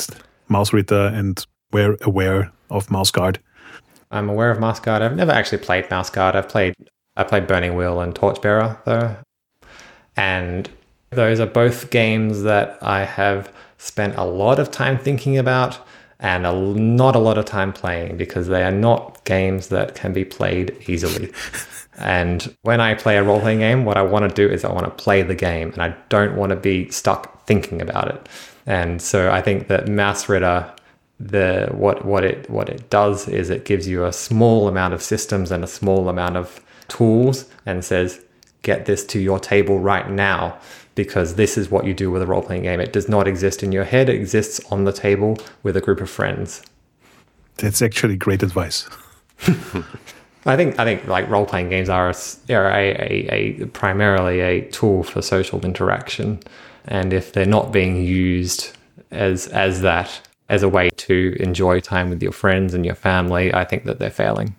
Mausritter 0.50 1.12
and 1.12 1.44
were 1.72 1.96
aware 2.02 2.52
of 2.70 2.90
Mouse 2.90 3.10
Guard? 3.10 3.38
I'm 4.10 4.28
aware 4.28 4.50
of 4.50 4.60
Mouse 4.60 4.80
Guard. 4.80 5.02
I've 5.02 5.16
never 5.16 5.32
actually 5.32 5.58
played 5.58 5.90
Mouse 5.90 6.10
Guard. 6.10 6.36
I've 6.36 6.48
played 6.48 6.74
I 7.16 7.22
played 7.24 7.46
Burning 7.46 7.76
Wheel 7.76 8.00
and 8.00 8.14
Torchbearer 8.14 8.78
though, 8.84 9.16
and 10.16 10.68
those 11.10 11.40
are 11.40 11.46
both 11.46 11.90
games 11.90 12.42
that 12.42 12.78
I 12.82 13.04
have 13.04 13.52
spent 13.78 14.16
a 14.16 14.24
lot 14.24 14.58
of 14.58 14.70
time 14.70 14.98
thinking 14.98 15.38
about 15.38 15.78
and 16.20 16.46
a, 16.46 16.52
not 16.52 17.14
a 17.14 17.18
lot 17.18 17.38
of 17.38 17.44
time 17.44 17.72
playing 17.72 18.16
because 18.16 18.48
they 18.48 18.62
are 18.62 18.72
not 18.72 19.22
games 19.24 19.68
that 19.68 19.94
can 19.94 20.12
be 20.12 20.24
played 20.24 20.76
easily. 20.88 21.32
and 21.98 22.54
when 22.62 22.80
I 22.80 22.94
play 22.94 23.16
a 23.16 23.22
role 23.22 23.40
playing 23.40 23.58
game, 23.58 23.84
what 23.84 23.96
I 23.96 24.02
want 24.02 24.28
to 24.28 24.34
do 24.34 24.52
is 24.52 24.64
I 24.64 24.72
want 24.72 24.86
to 24.86 24.90
play 24.90 25.22
the 25.22 25.34
game 25.34 25.72
and 25.72 25.82
I 25.82 25.94
don't 26.08 26.36
want 26.36 26.50
to 26.50 26.56
be 26.56 26.90
stuck 26.90 27.46
thinking 27.46 27.82
about 27.82 28.08
it. 28.08 28.28
And 28.66 29.00
so 29.00 29.30
I 29.30 29.42
think 29.42 29.68
that 29.68 29.86
Mausritter, 29.86 30.70
the 31.20 31.68
what 31.72 32.04
what 32.04 32.24
it 32.24 32.48
what 32.50 32.68
it 32.68 32.90
does 32.90 33.28
is 33.28 33.50
it 33.50 33.64
gives 33.64 33.86
you 33.86 34.04
a 34.04 34.12
small 34.12 34.68
amount 34.68 34.94
of 34.94 35.02
systems 35.02 35.50
and 35.50 35.62
a 35.62 35.66
small 35.66 36.08
amount 36.08 36.36
of 36.36 36.60
tools 36.88 37.48
and 37.66 37.84
says, 37.84 38.20
get 38.62 38.86
this 38.86 39.04
to 39.06 39.18
your 39.20 39.38
table 39.38 39.78
right 39.78 40.10
now 40.10 40.58
because 40.94 41.34
this 41.34 41.56
is 41.56 41.70
what 41.70 41.84
you 41.84 41.94
do 41.94 42.10
with 42.10 42.22
a 42.22 42.26
role 42.26 42.42
playing 42.42 42.62
game. 42.62 42.80
It 42.80 42.92
does 42.92 43.08
not 43.08 43.28
exist 43.28 43.62
in 43.62 43.72
your 43.72 43.84
head, 43.84 44.08
it 44.08 44.16
exists 44.16 44.60
on 44.72 44.84
the 44.84 44.92
table 44.92 45.38
with 45.62 45.76
a 45.76 45.80
group 45.80 46.00
of 46.00 46.10
friends. 46.10 46.62
That's 47.56 47.82
actually 47.82 48.16
great 48.16 48.42
advice. 48.42 48.88
I 50.46 50.56
think 50.56 50.78
I 50.78 50.84
think 50.84 51.06
like 51.06 51.28
role 51.30 51.46
playing 51.46 51.70
games 51.70 51.88
are, 51.88 52.10
a, 52.10 52.52
are 52.52 52.70
a, 52.70 52.90
a, 52.90 53.62
a, 53.62 53.66
primarily 53.68 54.40
a 54.40 54.68
tool 54.70 55.02
for 55.02 55.22
social 55.22 55.64
interaction, 55.64 56.40
and 56.84 57.12
if 57.12 57.32
they're 57.32 57.46
not 57.46 57.72
being 57.72 58.02
used 58.04 58.76
as 59.10 59.46
as 59.48 59.80
that, 59.82 60.20
as 60.48 60.62
a 60.62 60.68
way 60.68 60.90
to 60.90 61.36
enjoy 61.40 61.80
time 61.80 62.10
with 62.10 62.22
your 62.22 62.32
friends 62.32 62.74
and 62.74 62.84
your 62.84 62.94
family, 62.94 63.52
I 63.54 63.64
think 63.64 63.84
that 63.84 63.98
they're 63.98 64.10
failing. 64.10 64.56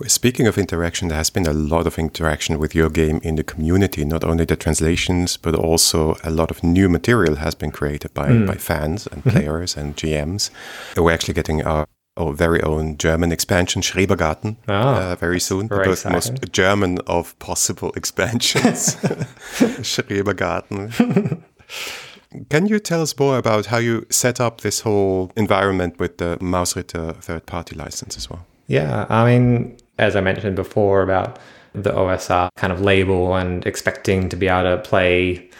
Well, 0.00 0.08
speaking 0.08 0.46
of 0.46 0.56
interaction, 0.56 1.08
there 1.08 1.18
has 1.18 1.28
been 1.28 1.46
a 1.46 1.52
lot 1.52 1.86
of 1.86 1.98
interaction 1.98 2.58
with 2.58 2.74
your 2.74 2.88
game 2.88 3.20
in 3.22 3.36
the 3.36 3.44
community, 3.44 4.02
not 4.02 4.24
only 4.24 4.46
the 4.46 4.56
translations, 4.56 5.36
but 5.36 5.54
also 5.54 6.16
a 6.24 6.30
lot 6.30 6.50
of 6.50 6.64
new 6.64 6.88
material 6.88 7.36
has 7.36 7.54
been 7.54 7.70
created 7.70 8.14
by, 8.14 8.30
mm. 8.30 8.46
by 8.46 8.54
fans 8.54 9.06
and 9.08 9.22
mm-hmm. 9.22 9.28
players 9.28 9.76
and 9.76 9.96
GMs. 9.98 10.48
We're 10.96 11.12
actually 11.12 11.34
getting 11.34 11.62
our, 11.66 11.86
our 12.16 12.32
very 12.32 12.62
own 12.62 12.98
German 12.98 13.32
expansion, 13.32 13.82
Schrebergarten, 13.82 14.56
oh, 14.68 14.72
uh, 14.72 15.16
very 15.16 15.40
soon. 15.40 15.68
Very 15.68 15.94
the 15.94 16.10
most 16.10 16.52
German 16.52 16.98
of 17.06 17.38
possible 17.38 17.92
expansions, 17.96 18.96
Schrebergarten. 19.82 21.42
Can 22.48 22.66
you 22.66 22.78
tell 22.78 23.02
us 23.02 23.18
more 23.18 23.38
about 23.38 23.66
how 23.66 23.78
you 23.78 24.06
set 24.10 24.40
up 24.40 24.60
this 24.60 24.80
whole 24.80 25.32
environment 25.36 25.98
with 25.98 26.18
the 26.18 26.36
Mausritter 26.40 27.16
third 27.16 27.46
party 27.46 27.74
license 27.74 28.16
as 28.16 28.30
well? 28.30 28.46
Yeah, 28.68 29.06
I 29.08 29.24
mean, 29.24 29.76
as 29.98 30.14
I 30.14 30.20
mentioned 30.20 30.54
before 30.54 31.02
about 31.02 31.38
the 31.72 31.90
OSR 31.90 32.48
kind 32.56 32.72
of 32.72 32.80
label 32.80 33.34
and 33.34 33.66
expecting 33.66 34.28
to 34.28 34.36
be 34.36 34.48
able 34.48 34.76
to 34.76 34.82
play 34.82 35.50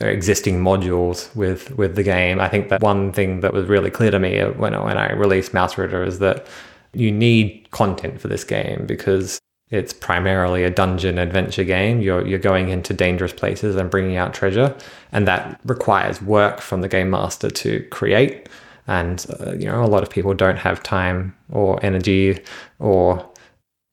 existing 0.00 0.60
modules 0.62 1.34
with 1.34 1.76
with 1.76 1.96
the 1.96 2.02
game. 2.02 2.40
I 2.40 2.48
think 2.48 2.68
that 2.68 2.80
one 2.80 3.12
thing 3.12 3.40
that 3.40 3.52
was 3.52 3.66
really 3.66 3.90
clear 3.90 4.10
to 4.10 4.18
me 4.18 4.40
when 4.40 4.80
when 4.82 4.98
I 4.98 5.12
released 5.12 5.52
Mausritter 5.52 6.06
is 6.06 6.18
that 6.20 6.46
you 6.94 7.10
need 7.10 7.68
content 7.70 8.20
for 8.20 8.28
this 8.28 8.44
game 8.44 8.86
because 8.86 9.38
it's 9.70 9.92
primarily 9.92 10.64
a 10.64 10.70
dungeon 10.70 11.18
adventure 11.18 11.64
game. 11.64 12.00
You're 12.00 12.26
you're 12.26 12.38
going 12.38 12.68
into 12.68 12.94
dangerous 12.94 13.32
places 13.32 13.76
and 13.76 13.90
bringing 13.90 14.16
out 14.16 14.34
treasure, 14.34 14.74
and 15.12 15.26
that 15.26 15.60
requires 15.64 16.22
work 16.22 16.60
from 16.60 16.80
the 16.80 16.88
game 16.88 17.10
master 17.10 17.50
to 17.50 17.82
create. 17.90 18.48
And 18.86 19.26
uh, 19.40 19.52
you 19.52 19.66
know, 19.66 19.84
a 19.84 19.86
lot 19.86 20.02
of 20.02 20.10
people 20.10 20.32
don't 20.32 20.56
have 20.56 20.82
time 20.82 21.36
or 21.50 21.84
energy 21.84 22.40
or 22.78 23.28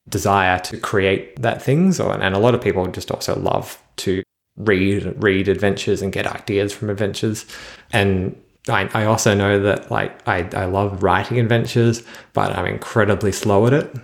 desire 0.08 0.60
to 0.60 0.78
create 0.78 1.42
that 1.42 1.62
things. 1.62 2.00
Or, 2.00 2.14
and 2.14 2.36
a 2.36 2.40
lot 2.40 2.56
of 2.56 2.62
people 2.62 2.86
just 2.88 3.12
also 3.12 3.38
love 3.38 3.82
to 3.98 4.24
read 4.58 5.22
read 5.22 5.48
adventures 5.48 6.02
and 6.02 6.14
get 6.14 6.28
ideas 6.28 6.74
from 6.74 6.90
adventures. 6.90 7.46
And 7.92 8.40
I, 8.68 8.90
I 8.94 9.06
also 9.06 9.34
know 9.36 9.60
that 9.62 9.92
like 9.92 10.28
I, 10.28 10.50
I 10.54 10.66
love 10.66 11.04
writing 11.04 11.40
adventures, 11.40 12.04
but 12.34 12.56
I'm 12.58 12.66
incredibly 12.66 13.32
slow 13.32 13.68
at 13.68 13.74
it. 13.74 13.96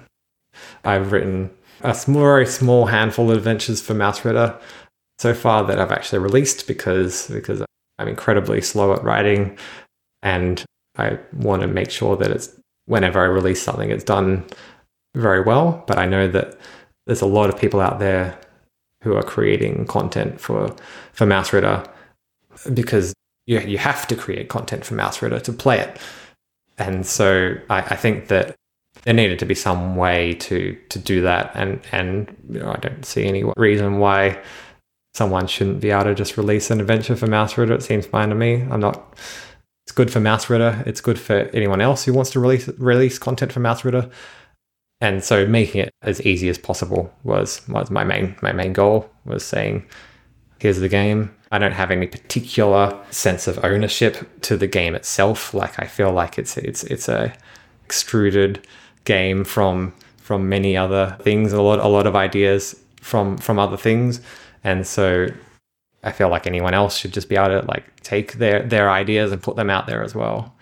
I've 0.84 1.12
written 1.12 1.50
a 1.82 1.96
small, 1.96 2.22
very 2.22 2.46
small 2.46 2.86
handful 2.86 3.32
of 3.32 3.38
adventures 3.38 3.82
for 3.82 3.94
Mausritter 3.94 4.60
so 5.20 5.34
far 5.34 5.64
that 5.66 5.80
I've 5.80 5.92
actually 5.92 6.20
released 6.20 6.68
because 6.68 7.28
because 7.28 7.64
I'm 7.98 8.08
incredibly 8.08 8.62
slow 8.62 8.94
at 8.94 9.04
writing, 9.04 9.58
and 10.22 10.64
I 10.98 11.20
want 11.34 11.62
to 11.62 11.68
make 11.68 11.92
sure 11.92 12.18
that 12.18 12.32
it's 12.32 12.56
whenever 12.86 13.20
I 13.20 13.26
release 13.26 13.62
something, 13.62 13.90
it's 13.90 14.04
done 14.04 14.46
very 15.16 15.42
well. 15.42 15.84
But 15.88 15.98
I 15.98 16.06
know 16.06 16.28
that 16.28 16.58
there's 17.06 17.22
a 17.22 17.28
lot 17.28 17.50
of 17.50 17.60
people 17.60 17.80
out 17.80 18.00
there 18.00 18.38
who 19.04 19.16
are 19.16 19.24
creating 19.24 19.86
content 19.86 20.40
for 20.40 20.76
for 21.14 21.26
Mausritter 21.26 21.88
because 22.74 23.14
you 23.46 23.60
you 23.60 23.78
have 23.78 24.08
to 24.08 24.16
create 24.16 24.50
content 24.50 24.86
for 24.86 24.96
Mausritter 24.96 25.42
to 25.44 25.54
play 25.54 25.80
it. 25.80 26.00
And 26.78 27.06
so 27.06 27.56
I, 27.70 27.80
I 27.80 27.96
think 27.96 28.28
that 28.28 28.56
there 29.04 29.14
needed 29.14 29.40
to 29.40 29.46
be 29.46 29.56
some 29.56 29.96
way 29.96 30.34
to 30.36 30.78
to 30.90 31.00
do 31.00 31.22
that 31.22 31.52
and 31.56 31.82
and 31.92 32.36
you 32.50 32.60
know, 32.60 32.72
I 32.72 32.78
don't 32.78 33.06
see 33.06 33.26
any 33.26 33.44
reason 33.58 33.98
why 34.00 34.40
someone 35.14 35.48
shouldn't 35.48 35.82
be 35.82 35.92
able 35.92 36.06
to 36.06 36.16
just 36.16 36.38
release 36.38 36.72
an 36.72 36.80
adventure 36.80 37.16
for 37.16 37.28
Mausritter. 37.28 37.72
It 37.72 37.84
seems 37.84 38.06
fine 38.06 38.30
to 38.30 38.36
me. 38.36 38.62
I'm 38.62 38.80
not 38.80 39.18
it's 39.86 39.92
good 39.92 40.12
for 40.12 40.20
Mausritter. 40.20 40.86
It's 40.88 41.02
good 41.02 41.20
for 41.20 41.50
anyone 41.54 41.82
else 41.82 42.06
who 42.06 42.14
wants 42.14 42.32
to 42.32 42.40
release 42.40 42.68
release 42.78 43.18
content 43.18 43.52
for 43.52 43.60
Mausritter. 43.60 44.12
And 45.02 45.24
so 45.24 45.48
making 45.48 45.82
it 45.82 45.92
as 46.04 46.22
easy 46.22 46.48
as 46.48 46.58
possible 46.58 47.12
was 47.24 47.68
was 47.68 47.90
my 47.90 48.04
main 48.04 48.36
my 48.42 48.54
main 48.54 48.72
goal 48.72 49.10
was 49.26 49.44
saying 49.44 49.86
here's 50.60 50.80
the 50.80 50.90
game. 50.90 51.36
I 51.52 51.58
don't 51.58 51.72
have 51.74 51.92
any 51.92 52.08
particular 52.08 52.98
sense 53.10 53.48
of 53.48 53.64
ownership 53.66 54.42
to 54.44 54.56
the 54.56 54.68
game 54.68 54.96
itself. 54.96 55.54
Like 55.54 55.80
I 55.80 55.88
feel 55.88 56.12
like 56.12 56.38
it's 56.38 56.56
it's 56.56 56.84
it's 56.84 57.10
a 57.10 57.34
extruded 57.84 58.66
game 59.04 59.44
from 59.44 59.94
from 60.18 60.48
many 60.48 60.78
other 60.78 61.18
things, 61.22 61.52
a 61.52 61.62
lot 61.62 61.80
a 61.80 61.88
lot 61.88 62.08
of 62.08 62.16
ideas 62.16 62.80
from 63.02 63.38
from 63.38 63.60
other 63.60 63.78
things, 63.78 64.22
and 64.64 64.86
so 64.86 65.28
I 66.04 66.12
feel 66.12 66.30
like 66.30 66.48
anyone 66.48 66.74
else 66.74 66.96
should 66.96 67.12
just 67.12 67.28
be 67.28 67.36
able 67.36 67.62
to 67.62 67.68
like 67.68 68.02
take 68.02 68.34
their 68.34 68.62
their 68.64 68.90
ideas 68.90 69.32
and 69.32 69.42
put 69.42 69.56
them 69.56 69.70
out 69.70 69.88
there 69.88 70.04
as 70.04 70.16
well. 70.16 70.56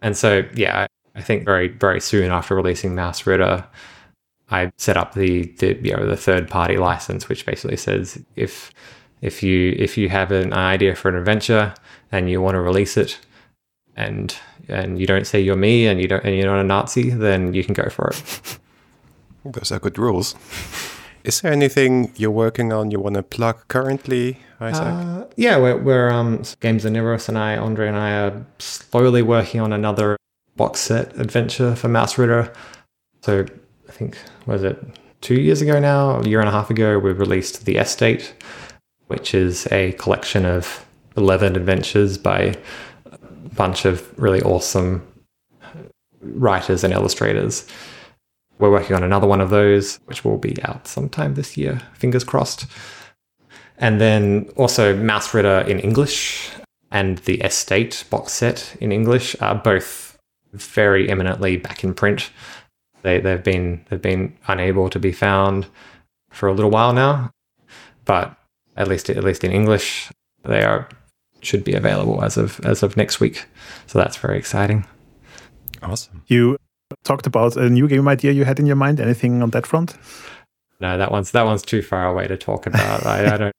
And 0.00 0.16
so 0.16 0.44
yeah, 0.54 0.86
I 1.14 1.22
think 1.22 1.44
very 1.44 1.68
very 1.68 2.00
soon 2.00 2.30
after 2.30 2.54
releasing 2.54 2.94
Mausritter, 2.94 3.66
I 4.50 4.72
set 4.76 4.96
up 4.96 5.14
the, 5.14 5.44
the 5.58 5.78
you 5.82 5.96
know 5.96 6.06
the 6.06 6.16
third 6.16 6.48
party 6.48 6.76
license, 6.76 7.28
which 7.28 7.46
basically 7.46 7.76
says 7.76 8.22
if 8.36 8.72
if 9.20 9.42
you 9.42 9.74
if 9.78 9.96
you 9.96 10.08
have 10.08 10.32
an 10.32 10.52
idea 10.52 10.94
for 10.94 11.08
an 11.08 11.16
adventure 11.16 11.74
and 12.12 12.28
you 12.28 12.40
want 12.40 12.54
to 12.54 12.60
release 12.60 12.96
it, 12.96 13.18
and 13.96 14.36
and 14.68 14.98
you 15.00 15.06
don't 15.06 15.26
say 15.26 15.40
you're 15.40 15.56
me 15.56 15.86
and 15.86 16.00
you 16.00 16.08
don't 16.08 16.24
and 16.24 16.36
you're 16.36 16.46
not 16.46 16.60
a 16.60 16.64
Nazi, 16.64 17.10
then 17.10 17.54
you 17.54 17.64
can 17.64 17.74
go 17.74 17.88
for 17.88 18.08
it. 18.08 18.58
Those 19.44 19.72
are 19.72 19.78
good 19.78 19.98
rules. 19.98 20.34
Is 21.24 21.40
there 21.40 21.52
anything 21.52 22.12
you're 22.16 22.30
working 22.30 22.72
on 22.72 22.90
you 22.90 23.00
want 23.00 23.14
to 23.14 23.22
plug 23.22 23.66
currently, 23.68 24.38
Isaac? 24.60 24.82
Uh, 24.82 25.24
yeah, 25.36 25.56
we're, 25.56 25.78
we're 25.78 26.10
um, 26.10 26.42
Games 26.60 26.84
Omnivorous 26.84 27.30
and 27.30 27.38
I, 27.38 27.56
Andre 27.56 27.88
and 27.88 27.96
I, 27.96 28.10
are 28.12 28.46
slowly 28.58 29.22
working 29.22 29.60
on 29.62 29.72
another 29.72 30.18
box 30.56 30.80
set 30.80 31.16
adventure 31.18 31.74
for 31.74 31.88
Mausritter. 31.88 32.54
So 33.22 33.46
I 33.88 33.92
think 33.92 34.18
was 34.46 34.62
it 34.62 34.82
two 35.20 35.40
years 35.40 35.62
ago 35.62 35.80
now, 35.80 36.20
a 36.20 36.28
year 36.28 36.40
and 36.40 36.48
a 36.48 36.52
half 36.52 36.70
ago, 36.70 36.98
we 36.98 37.12
released 37.12 37.64
the 37.64 37.76
Estate, 37.76 38.34
which 39.06 39.34
is 39.34 39.66
a 39.72 39.92
collection 39.92 40.44
of 40.44 40.84
eleven 41.16 41.56
adventures 41.56 42.18
by 42.18 42.56
a 43.10 43.18
bunch 43.54 43.84
of 43.84 44.16
really 44.18 44.42
awesome 44.42 45.06
writers 46.20 46.84
and 46.84 46.92
illustrators. 46.92 47.66
We're 48.58 48.70
working 48.70 48.94
on 48.94 49.02
another 49.02 49.26
one 49.26 49.40
of 49.40 49.50
those, 49.50 49.96
which 50.04 50.24
will 50.24 50.38
be 50.38 50.56
out 50.62 50.86
sometime 50.86 51.34
this 51.34 51.56
year, 51.56 51.82
fingers 51.94 52.24
crossed. 52.24 52.66
And 53.78 54.00
then 54.00 54.48
also 54.56 54.94
Mausritter 54.96 55.66
in 55.66 55.80
English 55.80 56.50
and 56.92 57.18
the 57.18 57.40
Estate 57.40 58.04
box 58.08 58.32
set 58.32 58.76
in 58.80 58.92
English 58.92 59.34
are 59.40 59.56
both 59.56 60.13
very 60.54 61.08
eminently 61.08 61.56
back 61.56 61.84
in 61.84 61.94
print. 61.94 62.30
They, 63.02 63.20
they've 63.20 63.42
been 63.42 63.84
they've 63.88 64.00
been 64.00 64.36
unable 64.48 64.88
to 64.90 64.98
be 64.98 65.12
found 65.12 65.66
for 66.30 66.48
a 66.48 66.54
little 66.54 66.70
while 66.70 66.92
now, 66.92 67.30
but 68.04 68.34
at 68.76 68.88
least 68.88 69.10
at 69.10 69.24
least 69.24 69.44
in 69.44 69.52
English, 69.52 70.10
they 70.44 70.62
are 70.62 70.88
should 71.42 71.64
be 71.64 71.74
available 71.74 72.24
as 72.24 72.36
of 72.36 72.60
as 72.64 72.82
of 72.82 72.96
next 72.96 73.20
week. 73.20 73.46
So 73.86 73.98
that's 73.98 74.16
very 74.16 74.38
exciting. 74.38 74.86
Awesome. 75.82 76.22
You 76.26 76.56
talked 77.04 77.26
about 77.26 77.56
a 77.56 77.68
new 77.68 77.88
game 77.88 78.08
idea 78.08 78.32
you 78.32 78.44
had 78.44 78.58
in 78.58 78.66
your 78.66 78.76
mind. 78.76 79.00
Anything 79.00 79.42
on 79.42 79.50
that 79.50 79.66
front? 79.66 79.96
No, 80.80 80.96
that 80.98 81.10
one's 81.10 81.30
that 81.32 81.44
one's 81.44 81.62
too 81.62 81.82
far 81.82 82.06
away 82.06 82.26
to 82.26 82.36
talk 82.36 82.66
about. 82.66 83.04
I, 83.06 83.34
I 83.34 83.36
don't 83.36 83.56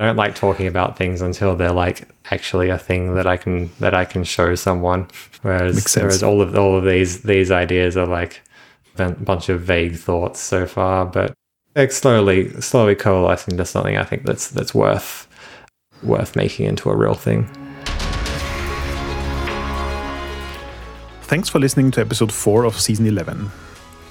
I 0.00 0.06
don't 0.06 0.16
like 0.16 0.36
talking 0.36 0.68
about 0.68 0.96
things 0.96 1.20
until 1.20 1.56
they're 1.56 1.72
like 1.72 2.08
actually 2.30 2.68
a 2.68 2.78
thing 2.78 3.16
that 3.16 3.26
I 3.26 3.36
can 3.36 3.70
that 3.80 3.94
I 3.94 4.04
can 4.04 4.22
show 4.22 4.54
someone. 4.54 5.08
Whereas 5.42 5.92
whereas 5.96 6.22
all 6.22 6.40
of 6.40 6.56
all 6.56 6.76
of 6.76 6.84
these 6.84 7.22
these 7.22 7.50
ideas 7.50 7.96
are 7.96 8.06
like 8.06 8.40
a 8.96 9.10
bunch 9.10 9.48
of 9.48 9.60
vague 9.60 9.96
thoughts 9.96 10.38
so 10.38 10.66
far, 10.66 11.04
but 11.04 11.34
it's 11.74 11.96
slowly 11.96 12.60
slowly 12.60 12.94
coalescing 12.94 13.56
to 13.56 13.64
something 13.64 13.96
I 13.96 14.04
think 14.04 14.22
that's 14.24 14.50
that's 14.50 14.72
worth 14.72 15.26
worth 16.04 16.36
making 16.36 16.66
into 16.66 16.90
a 16.90 16.96
real 16.96 17.14
thing. 17.14 17.48
Thanks 21.22 21.48
for 21.48 21.58
listening 21.58 21.90
to 21.90 22.00
episode 22.00 22.32
4 22.32 22.64
of 22.64 22.80
season 22.80 23.06
11. 23.06 23.50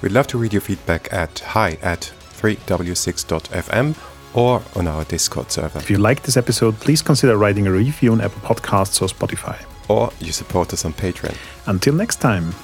We'd 0.02 0.12
love 0.12 0.26
to 0.28 0.38
read 0.38 0.52
your 0.52 0.60
feedback 0.60 1.10
at 1.12 1.38
hi 1.40 1.78
at 1.82 2.12
3w6.fm 2.34 4.17
or 4.34 4.62
on 4.76 4.86
our 4.86 5.04
Discord 5.04 5.50
server. 5.50 5.78
If 5.78 5.90
you 5.90 5.98
like 5.98 6.22
this 6.22 6.36
episode, 6.36 6.78
please 6.80 7.02
consider 7.02 7.36
writing 7.36 7.66
a 7.66 7.72
review 7.72 8.12
on 8.12 8.20
Apple 8.20 8.40
Podcasts 8.42 9.00
or 9.02 9.06
Spotify. 9.06 9.58
Or 9.88 10.12
you 10.20 10.32
support 10.32 10.72
us 10.72 10.84
on 10.84 10.92
Patreon. 10.92 11.36
Until 11.66 11.94
next 11.94 12.16
time. 12.16 12.54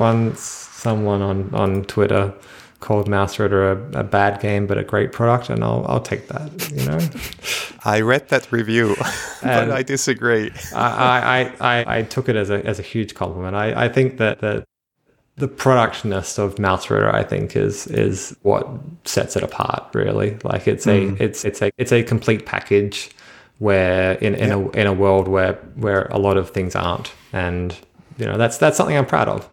once 0.00 0.40
someone 0.40 1.20
on, 1.20 1.54
on 1.54 1.84
Twitter 1.84 2.32
called 2.80 3.08
Mausritter 3.08 3.94
a, 3.94 4.00
a 4.00 4.04
bad 4.04 4.40
game 4.40 4.66
but 4.66 4.78
a 4.78 4.84
great 4.84 5.12
product, 5.12 5.50
and 5.50 5.62
I'll 5.62 5.84
I'll 5.88 6.00
take 6.00 6.28
that. 6.28 6.70
You 6.70 6.86
know. 6.86 6.98
I 7.84 8.00
read 8.00 8.28
that 8.28 8.50
review, 8.52 8.96
but 9.42 9.70
I 9.70 9.82
disagree. 9.82 10.50
I, 10.74 11.52
I, 11.60 11.78
I, 11.80 11.98
I 11.98 12.02
took 12.02 12.28
it 12.28 12.36
as 12.36 12.50
a 12.50 12.64
as 12.66 12.78
a 12.78 12.82
huge 12.82 13.14
compliment. 13.14 13.56
I, 13.56 13.86
I 13.86 13.88
think 13.88 14.18
that 14.18 14.40
that 14.40 14.64
the 15.36 15.48
productness 15.48 16.38
of 16.38 16.58
Mouse 16.58 16.86
Mausritter, 16.86 17.12
I 17.12 17.22
think, 17.22 17.56
is 17.56 17.86
is 17.86 18.36
what 18.42 18.68
sets 19.04 19.36
it 19.36 19.42
apart. 19.42 19.94
Really, 19.94 20.38
like 20.44 20.68
it's 20.68 20.86
mm. 20.86 21.18
a 21.18 21.24
it's 21.24 21.44
it's 21.44 21.62
a 21.62 21.70
it's 21.78 21.92
a 21.92 22.02
complete 22.02 22.46
package 22.46 23.10
where 23.58 24.12
in, 24.14 24.34
in 24.34 24.48
yeah. 24.48 24.54
a 24.56 24.70
in 24.70 24.86
a 24.86 24.92
world 24.92 25.28
where 25.28 25.54
where 25.76 26.06
a 26.06 26.18
lot 26.18 26.36
of 26.36 26.50
things 26.50 26.74
aren't, 26.74 27.12
and 27.32 27.76
you 28.18 28.26
know 28.26 28.36
that's 28.36 28.58
that's 28.58 28.76
something 28.76 28.96
I'm 28.96 29.06
proud 29.06 29.28
of. 29.28 29.48